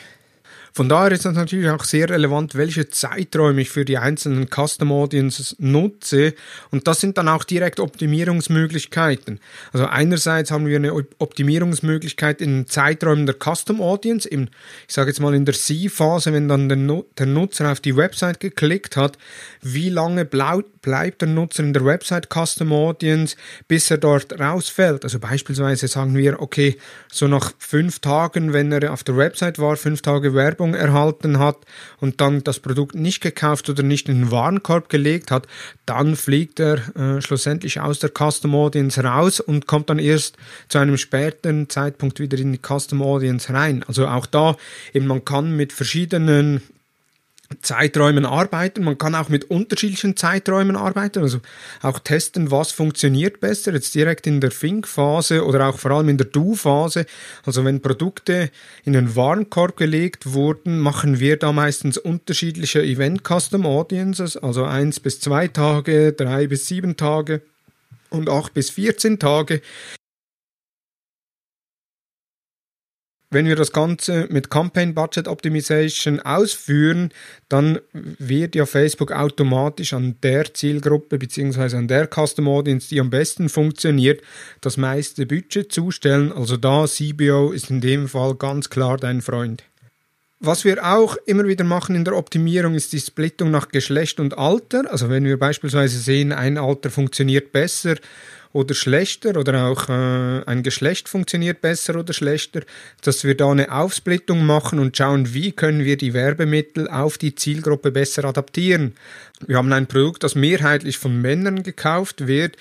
Von 0.75 0.89
daher 0.89 1.13
ist 1.13 1.27
es 1.27 1.35
natürlich 1.35 1.69
auch 1.69 1.85
sehr 1.85 2.09
relevant, 2.09 2.55
welche 2.55 2.89
Zeiträume 2.89 3.61
ich 3.61 3.71
für 3.71 3.85
die 3.85 3.99
einzelnen 3.99 4.49
Custom 4.49 4.91
Audiences 4.91 5.55
nutze. 5.59 6.35
Und 6.71 6.89
das 6.89 7.01
sind 7.01 7.19
dann 7.19 7.29
auch 7.29 7.45
direkt 7.45 7.79
Optimierungsmöglichkeiten. 7.79 9.39
Also 9.73 9.87
einerseits 9.87 10.51
haben 10.51 10.67
wir 10.67 10.77
eine 10.77 10.95
Optimierungsmöglichkeit 10.95 12.41
in 12.41 12.67
Zeiträumen 12.67 13.27
der 13.27 13.37
Custom 13.39 13.83
Audience, 13.83 14.27
im, 14.27 14.49
ich 14.89 14.95
sage 14.95 15.11
jetzt 15.11 15.21
mal 15.21 15.35
in 15.35 15.45
der 15.45 15.55
C-Phase, 15.55 16.33
wenn 16.33 16.49
dann 16.49 16.69
der, 16.69 17.27
Nutzer 17.27 17.71
auf 17.71 17.81
die 17.81 17.97
Website 17.97 18.41
geklickt 18.41 18.97
hat, 18.97 19.19
wie 19.61 19.91
lange 19.91 20.25
bleibt 20.25 21.21
der 21.21 21.29
Nutzer 21.29 21.63
in 21.63 21.75
der 21.75 21.85
Website 21.85 22.29
Custom 22.33 22.73
Audience, 22.73 23.37
bis 23.69 23.91
er 23.91 23.99
dort 23.99 24.39
rausfällt. 24.41 25.05
Also 25.05 25.19
beispielsweise 25.19 25.87
sagen 25.87 26.17
wir, 26.17 26.41
okay, 26.41 26.79
so 27.11 27.29
nach 27.29 27.53
fünf 27.59 27.99
Tagen, 27.99 28.53
wenn 28.53 28.73
er 28.73 28.93
auf 28.93 29.05
der 29.05 29.17
Website 29.17 29.59
war, 29.59 29.77
fünf 29.77 30.01
Tage 30.03 30.35
Werbung, 30.35 30.62
Werbung 30.63 30.75
erhalten 30.75 31.39
hat 31.39 31.59
und 32.01 32.21
dann 32.21 32.45
das 32.45 32.61
Produkt 32.61 32.95
nicht 32.95 33.21
gekauft 33.21 33.69
oder 33.69 33.83
nicht 33.83 34.09
in 34.09 34.21
den 34.21 34.31
Warenkorb 34.31 34.89
gelegt 34.89 35.31
hat, 35.31 35.47
dann 35.87 36.15
fliegt 36.15 36.61
er 36.61 36.97
äh, 36.97 37.21
schlussendlich 37.21 37.81
aus 37.81 37.99
der 37.99 38.11
Custom 38.11 38.55
Audience 38.55 39.03
raus 39.03 39.41
und 39.41 39.67
kommt 39.67 39.91
dann 39.91 39.99
erst 39.99 40.37
zu 40.69 40.79
einem 40.79 40.97
späteren 40.97 41.69
Zeitpunkt 41.69 42.21
wieder 42.21 42.39
in 42.39 42.53
die 42.53 42.61
Custom 42.61 43.03
Audience 43.03 43.53
rein. 43.53 43.85
Also 43.89 44.07
auch 44.07 44.27
da, 44.27 44.57
eben 44.93 45.07
man 45.07 45.25
kann 45.25 45.57
mit 45.57 45.73
verschiedenen 45.73 46.63
Zeiträumen 47.61 48.25
arbeiten. 48.25 48.85
Man 48.85 48.99
kann 48.99 49.15
auch 49.15 49.29
mit 49.29 49.51
unterschiedlichen 49.51 50.17
Zeiträumen 50.17 50.77
arbeiten, 50.77 51.21
also 51.21 51.41
auch 51.83 51.99
testen, 51.99 52.51
was 52.51 52.73
funktioniert 52.73 53.41
besser, 53.41 53.73
jetzt 53.73 53.95
direkt 53.95 54.27
in 54.27 54.41
der 54.41 54.51
Think-Phase 54.51 55.45
oder 55.45 55.69
auch 55.69 55.79
vor 55.79 55.91
allem 55.93 56.09
in 56.09 56.19
der 56.19 56.27
Do-Phase. 56.27 57.07
Also 57.45 57.65
wenn 57.65 57.81
Produkte 57.81 58.51
in 58.85 58.93
den 58.93 59.15
Warenkorb 59.17 59.77
gelegt 59.77 60.33
wurden, 60.33 60.79
machen 60.79 61.21
wir 61.21 61.37
da 61.37 61.53
meistens 61.53 61.99
unterschiedliche 61.99 62.83
Event-Custom 62.83 63.67
Audiences, 63.67 64.37
also 64.37 64.65
eins 64.65 65.01
bis 65.01 65.21
zwei 65.21 65.49
Tage, 65.49 66.13
drei 66.13 66.47
bis 66.47 66.67
sieben 66.67 66.97
Tage 66.97 67.43
und 68.11 68.29
acht 68.29 68.55
bis 68.55 68.71
14 68.71 69.19
Tage. 69.19 69.63
Wenn 73.33 73.47
wir 73.47 73.57
das 73.57 73.73
Ganze 73.73 74.27
mit 74.31 74.51
Campaign 74.51 74.95
Budget 74.95 75.27
Optimization 75.27 76.21
ausführen, 76.21 77.11
dann 77.49 77.81
wird 77.93 78.55
ja 78.55 78.67
Facebook 78.67 79.11
automatisch 79.11 79.95
an 79.95 80.17
der 80.23 80.53
Zielgruppe 80.53 81.19
bzw. 81.19 81.77
an 81.77 81.89
der 81.89 82.09
Custom 82.09 82.47
Audience, 82.49 82.89
die 82.89 83.01
am 83.01 83.11
besten 83.11 83.49
funktioniert, 83.49 84.23
das 84.61 84.77
meiste 84.77 85.27
Budget 85.27 85.73
zustellen. 85.73 86.31
Also 86.33 86.57
da 86.57 86.87
CBO 86.87 87.53
ist 87.53 87.71
in 87.71 87.81
dem 87.81 88.09
Fall 88.09 88.35
ganz 88.35 88.71
klar 88.71 88.99
dein 88.99 89.23
Freund. 89.23 89.65
Was 90.45 90.65
wir 90.65 90.85
auch 90.85 91.17
immer 91.25 91.47
wieder 91.47 91.63
machen 91.63 91.95
in 91.95 92.05
der 92.05 92.17
Optimierung 92.17 92.75
ist 92.75 92.93
die 92.93 92.99
Splittung 92.99 93.53
nach 93.53 93.69
Geschlecht 93.69 94.19
und 94.19 94.37
Alter. 94.37 94.91
Also 94.91 95.09
wenn 95.09 95.25
wir 95.25 95.39
beispielsweise 95.39 95.99
sehen, 95.99 96.33
ein 96.33 96.59
Alter 96.59 96.91
funktioniert 96.91 97.53
besser 97.53 97.95
oder 98.53 98.75
schlechter 98.75 99.37
oder 99.37 99.67
auch 99.67 99.89
äh, 99.89 100.45
ein 100.45 100.63
Geschlecht 100.63 101.09
funktioniert 101.09 101.61
besser 101.61 101.97
oder 101.97 102.13
schlechter, 102.13 102.63
dass 103.03 103.25
wir 103.25 103.37
da 103.37 103.51
eine 103.51 103.73
Aufsplittung 103.73 104.45
machen 104.45 104.79
und 104.79 104.97
schauen, 104.97 105.33
wie 105.35 105.53
können 105.53 105.85
wir 105.85 105.97
die 105.97 106.15
Werbemittel 106.15 106.89
auf 106.89 107.19
die 107.19 107.35
Zielgruppe 107.35 107.91
besser 107.91 108.25
adaptieren. 108.25 108.95
Wir 109.47 109.57
haben 109.57 109.73
ein 109.73 109.87
Produkt, 109.87 110.23
das 110.23 110.35
mehrheitlich 110.35 110.99
von 110.99 111.21
Männern 111.21 111.63
gekauft 111.63 112.27
wird, 112.27 112.57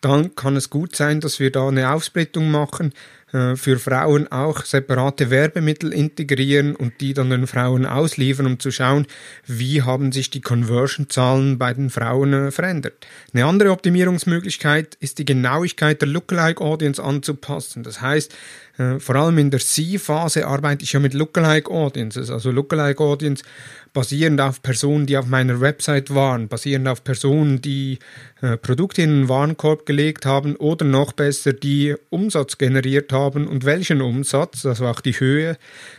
dann 0.00 0.34
kann 0.34 0.56
es 0.56 0.70
gut 0.70 0.96
sein, 0.96 1.20
dass 1.20 1.40
wir 1.40 1.52
da 1.52 1.68
eine 1.68 1.92
Aufsplittung 1.92 2.50
machen, 2.50 2.92
äh, 3.32 3.56
für 3.56 3.78
Frauen 3.78 4.30
auch 4.30 4.64
separate 4.64 5.30
Werbemittel 5.30 5.92
integrieren 5.92 6.74
und 6.74 7.00
die 7.00 7.14
dann 7.14 7.30
den 7.30 7.46
Frauen 7.46 7.86
ausliefern, 7.86 8.46
um 8.46 8.58
zu 8.58 8.70
schauen, 8.70 9.06
wie 9.46 9.82
haben 9.82 10.12
sich 10.12 10.30
die 10.30 10.40
Conversion-Zahlen 10.40 11.58
bei 11.58 11.72
den 11.72 11.90
Frauen 11.90 12.32
äh, 12.32 12.50
verändert. 12.50 13.06
Eine 13.32 13.44
andere 13.44 13.70
Optimierungsmöglichkeit 13.70 14.96
ist 15.00 15.18
die 15.18 15.24
Genauigkeit 15.24 16.00
der 16.00 16.08
Lookalike 16.08 16.62
Audience 16.62 17.02
anzupassen. 17.02 17.82
Das 17.82 18.00
heißt, 18.00 18.34
vor 18.98 19.16
allem 19.16 19.38
in 19.38 19.50
der 19.50 19.60
C-Phase 19.60 20.46
arbeite 20.46 20.84
ich 20.84 20.92
ja 20.92 21.00
mit 21.00 21.14
Lookalike 21.14 21.70
Audiences. 21.70 22.30
Also 22.30 22.50
Lookalike 22.50 23.02
Audience 23.02 23.42
basierend 23.92 24.40
auf 24.40 24.62
Personen, 24.62 25.06
die 25.06 25.16
auf 25.16 25.26
meiner 25.26 25.60
Website 25.60 26.14
waren, 26.14 26.48
basierend 26.48 26.88
auf 26.88 27.02
Personen, 27.02 27.60
die 27.60 27.98
äh, 28.40 28.56
Produkte 28.56 29.02
in 29.02 29.10
den 29.10 29.28
Warenkorb 29.28 29.84
gelegt 29.84 30.26
haben 30.26 30.56
oder 30.56 30.84
noch 30.84 31.12
besser, 31.12 31.52
die 31.52 31.94
Umsatz 32.08 32.58
generiert 32.58 33.12
haben 33.12 33.46
und 33.48 33.64
welchen 33.64 34.00
Umsatz, 34.00 34.64
also 34.64 34.86
auch 34.86 35.00
die 35.00 35.18
Höhe 35.18 35.56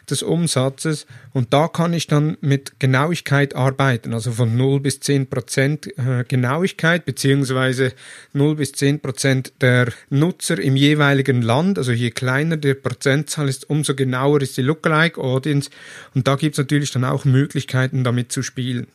des 0.10 0.24
Umsatzes. 0.24 1.06
Und 1.34 1.54
da 1.54 1.68
kann 1.68 1.94
ich 1.94 2.08
dann 2.08 2.38
mit 2.42 2.80
Genauigkeit 2.80 3.56
arbeiten, 3.56 4.14
also 4.14 4.32
von 4.32 4.56
0 4.56 4.80
bis 4.80 5.00
10 5.02 5.30
Prozent 5.30 5.88
äh, 5.98 6.24
Genauigkeit, 6.28 7.06
beziehungsweise 7.06 7.94
0 8.34 8.56
bis 8.56 8.72
10 8.74 9.02
Prozent 9.02 9.54
der 9.62 9.92
Nutzer 10.10 10.60
im 10.60 10.76
jeweiligen 10.76 11.42
Land. 11.42 11.78
Also 11.78 11.92
je 11.92 12.12
kleiner 12.12 12.58
der 12.58 12.71
Prozentzahl 12.76 13.50
ist, 13.50 13.70
umso 13.70 13.96
genauer 13.96 14.42
ist 14.42 14.58
die 14.58 14.62
Lookalike 14.62 15.20
Audience. 15.20 15.70
Und 16.14 16.28
da 16.28 16.36
gibt 16.36 16.56
es 16.56 16.60
natürlich 16.60 16.92
dann 16.92 17.04
auch 17.04 17.26
Möglichkeiten, 17.26 18.04
damit 18.04 18.32
zu 18.32 18.44
spielen. 18.44 18.88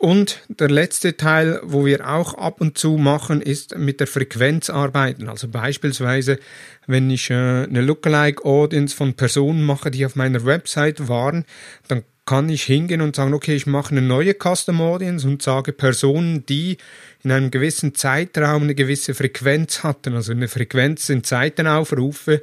Und 0.00 0.40
der 0.48 0.70
letzte 0.70 1.18
Teil, 1.18 1.60
wo 1.62 1.84
wir 1.84 2.08
auch 2.08 2.32
ab 2.32 2.62
und 2.62 2.78
zu 2.78 2.96
machen, 2.96 3.42
ist 3.42 3.76
mit 3.76 4.00
der 4.00 4.06
Frequenz 4.06 4.70
arbeiten. 4.70 5.28
Also 5.28 5.46
beispielsweise, 5.46 6.38
wenn 6.86 7.10
ich 7.10 7.28
äh, 7.28 7.34
eine 7.34 7.82
Lookalike 7.82 8.42
Audience 8.46 8.96
von 8.96 9.12
Personen 9.12 9.62
mache, 9.62 9.90
die 9.90 10.06
auf 10.06 10.16
meiner 10.16 10.46
Website 10.46 11.08
waren, 11.08 11.44
dann 11.88 12.02
kann 12.24 12.48
ich 12.48 12.62
hingehen 12.62 13.02
und 13.02 13.14
sagen, 13.14 13.34
okay, 13.34 13.54
ich 13.54 13.66
mache 13.66 13.90
eine 13.90 14.02
neue 14.02 14.34
Custom 14.34 14.80
Audience 14.80 15.28
und 15.28 15.42
sage 15.42 15.74
Personen, 15.74 16.46
die 16.46 16.78
in 17.22 17.32
einem 17.32 17.50
gewissen 17.50 17.94
Zeitraum 17.94 18.62
eine 18.62 18.74
gewisse 18.74 19.14
Frequenz 19.14 19.82
hatten. 19.82 20.14
Also 20.14 20.32
eine 20.32 20.48
Frequenz 20.48 21.06
sind 21.06 21.26
Seitenaufrufe, 21.26 22.40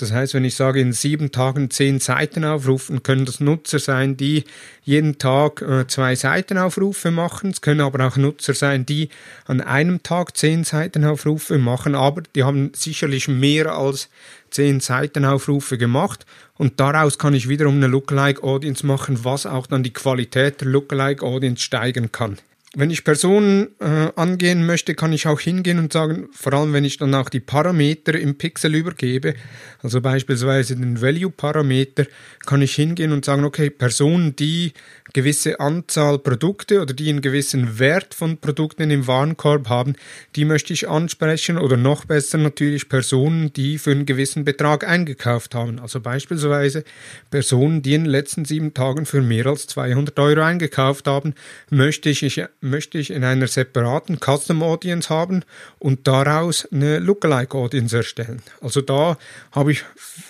das 0.00 0.12
heißt, 0.12 0.32
wenn 0.34 0.44
ich 0.44 0.54
sage, 0.54 0.80
in 0.80 0.92
sieben 0.92 1.30
Tagen 1.30 1.70
zehn 1.70 2.00
Seiten 2.00 2.44
aufrufen, 2.44 3.02
können 3.02 3.26
das 3.26 3.40
Nutzer 3.40 3.78
sein, 3.78 4.16
die 4.16 4.44
jeden 4.82 5.18
Tag 5.18 5.60
äh, 5.60 5.86
zwei 5.88 6.14
Seitenaufrufe 6.14 7.10
machen. 7.10 7.50
Es 7.50 7.60
können 7.60 7.82
aber 7.82 8.06
auch 8.06 8.16
Nutzer 8.16 8.54
sein, 8.54 8.86
die 8.86 9.10
an 9.46 9.60
einem 9.60 10.02
Tag 10.02 10.36
zehn 10.36 10.64
Seitenaufrufe 10.64 11.58
machen, 11.58 11.94
aber 11.94 12.22
die 12.34 12.44
haben 12.44 12.72
sicherlich 12.74 13.28
mehr 13.28 13.74
als 13.74 14.08
zehn 14.50 14.80
Seitenaufrufe 14.80 15.76
gemacht 15.76 16.24
und 16.56 16.80
daraus 16.80 17.18
kann 17.18 17.34
ich 17.34 17.48
wiederum 17.48 17.76
eine 17.76 17.86
Lookalike 17.86 18.42
Audience 18.42 18.84
machen, 18.84 19.24
was 19.24 19.46
auch 19.46 19.66
dann 19.66 19.82
die 19.82 19.92
Qualität 19.92 20.60
der 20.60 20.68
Lookalike 20.68 21.24
Audience 21.24 21.62
steigern 21.62 22.10
kann. 22.10 22.38
Wenn 22.76 22.90
ich 22.90 23.02
Personen 23.02 23.74
äh, 23.80 24.12
angehen 24.14 24.64
möchte, 24.64 24.94
kann 24.94 25.12
ich 25.12 25.26
auch 25.26 25.40
hingehen 25.40 25.80
und 25.80 25.92
sagen, 25.92 26.28
vor 26.30 26.52
allem 26.52 26.72
wenn 26.72 26.84
ich 26.84 26.98
dann 26.98 27.12
auch 27.16 27.28
die 27.28 27.40
Parameter 27.40 28.16
im 28.16 28.38
Pixel 28.38 28.76
übergebe, 28.76 29.34
also 29.82 30.00
beispielsweise 30.00 30.76
den 30.76 31.02
Value-Parameter, 31.02 32.06
kann 32.46 32.62
ich 32.62 32.76
hingehen 32.76 33.10
und 33.10 33.24
sagen, 33.24 33.42
okay, 33.42 33.70
Personen, 33.70 34.36
die 34.36 34.72
gewisse 35.12 35.58
Anzahl 35.58 36.20
Produkte 36.20 36.80
oder 36.80 36.94
die 36.94 37.08
einen 37.08 37.22
gewissen 37.22 37.80
Wert 37.80 38.14
von 38.14 38.38
Produkten 38.38 38.88
im 38.92 39.08
Warenkorb 39.08 39.68
haben, 39.68 39.94
die 40.36 40.44
möchte 40.44 40.72
ich 40.72 40.88
ansprechen 40.88 41.58
oder 41.58 41.76
noch 41.76 42.04
besser 42.04 42.38
natürlich 42.38 42.88
Personen, 42.88 43.52
die 43.52 43.78
für 43.78 43.90
einen 43.90 44.06
gewissen 44.06 44.44
Betrag 44.44 44.86
eingekauft 44.86 45.56
haben. 45.56 45.80
Also 45.80 46.00
beispielsweise 46.00 46.84
Personen, 47.30 47.82
die 47.82 47.94
in 47.94 48.04
den 48.04 48.10
letzten 48.10 48.44
sieben 48.44 48.74
Tagen 48.74 49.06
für 49.06 49.22
mehr 49.22 49.46
als 49.46 49.66
200 49.66 50.16
Euro 50.20 50.42
eingekauft 50.42 51.08
haben, 51.08 51.34
möchte 51.70 52.10
ich, 52.10 52.22
möchte 52.60 52.98
ich 52.98 53.10
in 53.10 53.24
einer 53.24 53.46
separaten 53.46 54.18
Custom 54.18 54.62
Audience 54.62 55.08
haben 55.08 55.44
und 55.78 56.06
daraus 56.06 56.68
eine 56.70 56.98
Lookalike 56.98 57.56
Audience 57.56 57.96
erstellen. 57.96 58.42
Also 58.60 58.80
da 58.80 59.18
habe 59.52 59.72
ich 59.72 59.84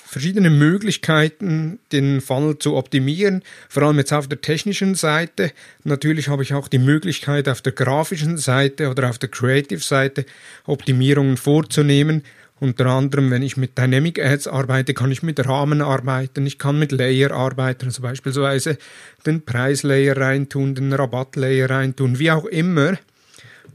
verschiedene 0.06 0.50
Möglichkeiten, 0.50 1.78
den 1.92 2.20
Funnel 2.20 2.58
zu 2.58 2.76
optimieren, 2.76 3.42
vor 3.68 3.84
allem 3.84 3.98
jetzt 3.98 4.12
auf 4.12 4.28
der 4.28 4.40
technischen 4.40 4.94
Seite. 4.94 5.52
Natürlich 5.84 6.28
habe 6.28 6.42
ich 6.42 6.54
auch 6.54 6.68
die 6.68 6.78
Möglichkeit, 6.78 7.48
auf 7.48 7.62
der 7.62 7.72
grafischen 7.72 8.36
Seite 8.36 8.90
oder 8.90 9.08
auf 9.08 9.18
der 9.18 9.28
Creative-Seite 9.28 10.26
Optimierungen 10.66 11.36
vorzunehmen. 11.36 12.24
Unter 12.60 12.86
anderem, 12.86 13.30
wenn 13.30 13.42
ich 13.42 13.56
mit 13.56 13.78
Dynamic 13.78 14.22
Ads 14.22 14.46
arbeite, 14.46 14.92
kann 14.92 15.10
ich 15.10 15.22
mit 15.22 15.44
Rahmen 15.46 15.80
arbeiten, 15.80 16.44
ich 16.46 16.58
kann 16.58 16.78
mit 16.78 16.92
Layer 16.92 17.30
arbeiten, 17.32 17.86
also 17.86 18.02
beispielsweise 18.02 18.76
den 19.24 19.42
Preislayer 19.46 20.16
reintun, 20.18 20.74
den 20.74 20.92
Rabattlayer 20.92 21.70
reintun, 21.70 22.18
wie 22.18 22.30
auch 22.30 22.44
immer. 22.44 22.98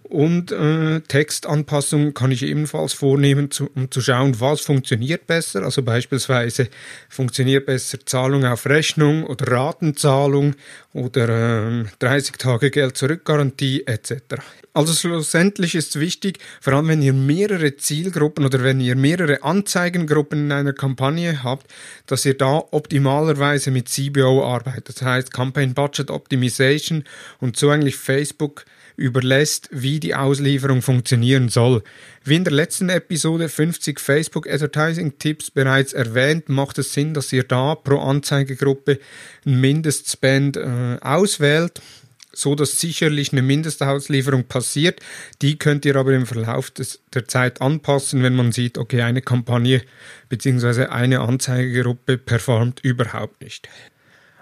und 0.08 0.52
äh, 0.52 1.02
Textanpassungen 1.02 2.14
kann 2.14 2.32
ich 2.32 2.44
ebenfalls 2.44 2.94
vornehmen, 2.94 3.50
zu, 3.50 3.70
um 3.74 3.90
zu 3.90 4.02
schauen, 4.02 4.40
was 4.40 4.62
funktioniert 4.62 5.26
besser. 5.26 5.64
Also 5.64 5.82
beispielsweise 5.82 6.70
funktioniert 7.10 7.66
besser 7.66 7.98
Zahlung 8.06 8.46
auf 8.46 8.68
Rechnung 8.68 9.24
oder 9.24 9.52
Ratenzahlung 9.52 10.54
oder 10.96 11.82
äh, 11.82 11.86
30 12.00 12.38
Tage 12.38 12.72
Geld 12.72 12.96
zurück 12.96 13.26
Garantie 13.26 13.86
etc. 13.86 14.38
Also 14.74 14.94
schlussendlich 14.94 15.76
ist 15.76 15.90
es 15.90 16.00
wichtig, 16.00 16.40
vor 16.62 16.74
allem 16.74 16.88
wenn 16.88 17.02
ihr 17.02 17.12
mehrere 17.12 17.76
Zielgruppen 17.76 18.46
oder 18.46 18.64
wenn 18.64 18.80
ihr 18.80 18.96
mehrere 18.96 19.44
Anzeigengruppen 19.44 20.46
in 20.46 20.52
einer 20.54 20.72
Kampagne 20.72 21.44
habt, 21.44 21.68
dass 22.08 22.26
ihr 22.26 22.38
da 22.38 22.64
optimalerweise 22.72 23.72
mit 23.72 23.90
CBO 23.90 24.46
arbeitet. 24.46 24.88
Das 24.88 25.02
heißt 25.02 25.34
Campaign 25.34 25.74
Budget 25.74 26.10
Optimization 26.10 27.04
und 27.42 27.58
so 27.58 27.70
eigentlich 27.70 27.98
Facebook 27.98 28.64
überlässt, 28.98 29.68
wie 29.72 30.00
die 30.00 30.16
Auslieferung 30.16 30.82
funktionieren 30.82 31.50
soll. 31.50 31.84
Wie 32.24 32.36
in 32.36 32.44
der 32.44 32.54
letzten 32.54 32.90
Episode 32.90 33.50
50 33.50 34.00
Facebook 34.00 34.50
Advertising 34.50 35.20
Tipps 35.20 35.52
bereits 35.52 35.94
erwähnt, 35.94 36.50
macht 36.50 36.78
es 36.80 36.94
Sinn, 36.94 37.14
dass 37.14 37.32
ihr 37.34 37.44
da 37.44 37.76
pro 37.76 38.00
Anzeigegruppe 38.00 39.00
einen 39.46 39.62
Mindestspend 39.62 40.58
äh, 40.58 40.62
auswählt 41.02 41.82
so 42.38 42.54
dass 42.56 42.80
sicherlich 42.80 43.32
eine 43.32 43.42
Mindestauslieferung 43.42 44.44
passiert. 44.44 45.00
Die 45.42 45.58
könnt 45.58 45.86
ihr 45.86 45.96
aber 45.96 46.14
im 46.14 46.26
Verlauf 46.26 46.70
des, 46.70 47.02
der 47.14 47.28
Zeit 47.28 47.62
anpassen, 47.62 48.24
wenn 48.24 48.36
man 48.36 48.52
sieht, 48.52 48.78
okay, 48.78 49.02
eine 49.02 49.22
Kampagne 49.22 49.82
bzw. 50.30 50.88
eine 50.88 51.22
Anzeigegruppe 51.22 52.18
performt 52.18 52.82
überhaupt 52.82 53.42
nicht. 53.42 53.70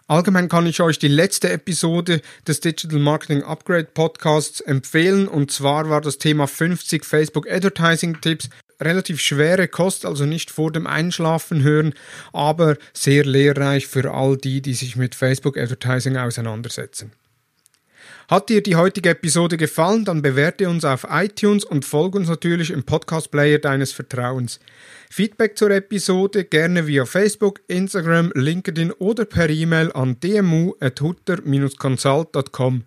Allgemein 0.07 0.49
kann 0.49 0.67
ich 0.67 0.81
euch 0.81 0.99
die 0.99 1.07
letzte 1.07 1.49
Episode 1.49 2.21
des 2.45 2.59
Digital 2.59 2.99
Marketing 2.99 3.41
Upgrade 3.43 3.87
Podcasts 3.93 4.59
empfehlen 4.59 5.29
und 5.29 5.49
zwar 5.49 5.89
war 5.89 6.01
das 6.01 6.17
Thema 6.17 6.45
50 6.45 7.05
Facebook 7.05 7.49
Advertising 7.49 8.19
Tipps. 8.19 8.49
Relativ 8.83 9.19
schwere 9.19 9.67
Kost, 9.67 10.05
also 10.05 10.25
nicht 10.25 10.51
vor 10.51 10.71
dem 10.71 10.87
Einschlafen 10.87 11.63
hören, 11.63 11.93
aber 12.31 12.77
sehr 12.93 13.25
lehrreich 13.25 13.87
für 13.87 14.11
all 14.11 14.37
die, 14.37 14.61
die 14.61 14.73
sich 14.73 14.95
mit 14.95 15.15
Facebook 15.15 15.57
Advertising 15.57 16.17
auseinandersetzen. 16.17 17.11
Hat 18.29 18.49
dir 18.49 18.61
die 18.63 18.75
heutige 18.75 19.09
Episode 19.09 19.57
gefallen, 19.57 20.05
dann 20.05 20.21
bewerte 20.21 20.69
uns 20.69 20.85
auf 20.85 21.07
iTunes 21.09 21.65
und 21.65 21.85
folge 21.85 22.17
uns 22.17 22.29
natürlich 22.29 22.71
im 22.71 22.83
Podcast-Player 22.83 23.59
deines 23.59 23.91
Vertrauens. 23.91 24.59
Feedback 25.09 25.57
zur 25.57 25.71
Episode 25.71 26.45
gerne 26.45 26.87
via 26.87 27.05
Facebook, 27.05 27.59
Instagram, 27.67 28.31
LinkedIn 28.33 28.93
oder 28.93 29.25
per 29.25 29.49
E-Mail 29.49 29.91
an 29.91 30.17
dmu.hutter-consult.com. 30.19 32.83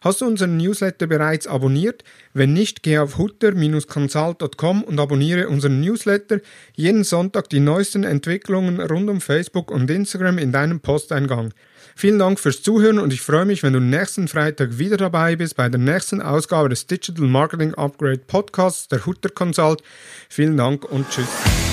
Hast 0.00 0.22
du 0.22 0.26
unseren 0.26 0.56
Newsletter 0.56 1.06
bereits 1.06 1.46
abonniert? 1.46 2.04
Wenn 2.32 2.54
nicht, 2.54 2.82
geh 2.82 2.98
auf 2.98 3.18
hutter-consult.com 3.18 4.82
und 4.82 4.98
abonniere 4.98 5.48
unseren 5.48 5.80
Newsletter. 5.80 6.40
Jeden 6.74 7.04
Sonntag 7.04 7.50
die 7.50 7.60
neuesten 7.60 8.04
Entwicklungen 8.04 8.80
rund 8.80 9.10
um 9.10 9.20
Facebook 9.20 9.70
und 9.70 9.90
Instagram 9.90 10.38
in 10.38 10.52
deinem 10.52 10.80
Posteingang. 10.80 11.52
Vielen 11.94 12.18
Dank 12.18 12.40
fürs 12.40 12.62
Zuhören 12.62 12.98
und 12.98 13.12
ich 13.12 13.20
freue 13.20 13.44
mich, 13.44 13.62
wenn 13.62 13.74
du 13.74 13.80
nächsten 13.80 14.26
Freitag 14.26 14.78
wieder 14.78 14.96
dabei 14.96 15.36
bist 15.36 15.56
bei 15.56 15.68
der 15.68 15.80
nächsten 15.80 16.22
Ausgabe 16.22 16.70
des 16.70 16.86
Digital 16.86 17.26
Marketing 17.26 17.74
Upgrade 17.74 18.22
Podcasts 18.26 18.88
der 18.88 19.04
Hutter 19.04 19.28
Consult. 19.28 19.82
Vielen 20.30 20.56
Dank 20.56 20.84
und 20.90 21.10
tschüss. 21.10 21.69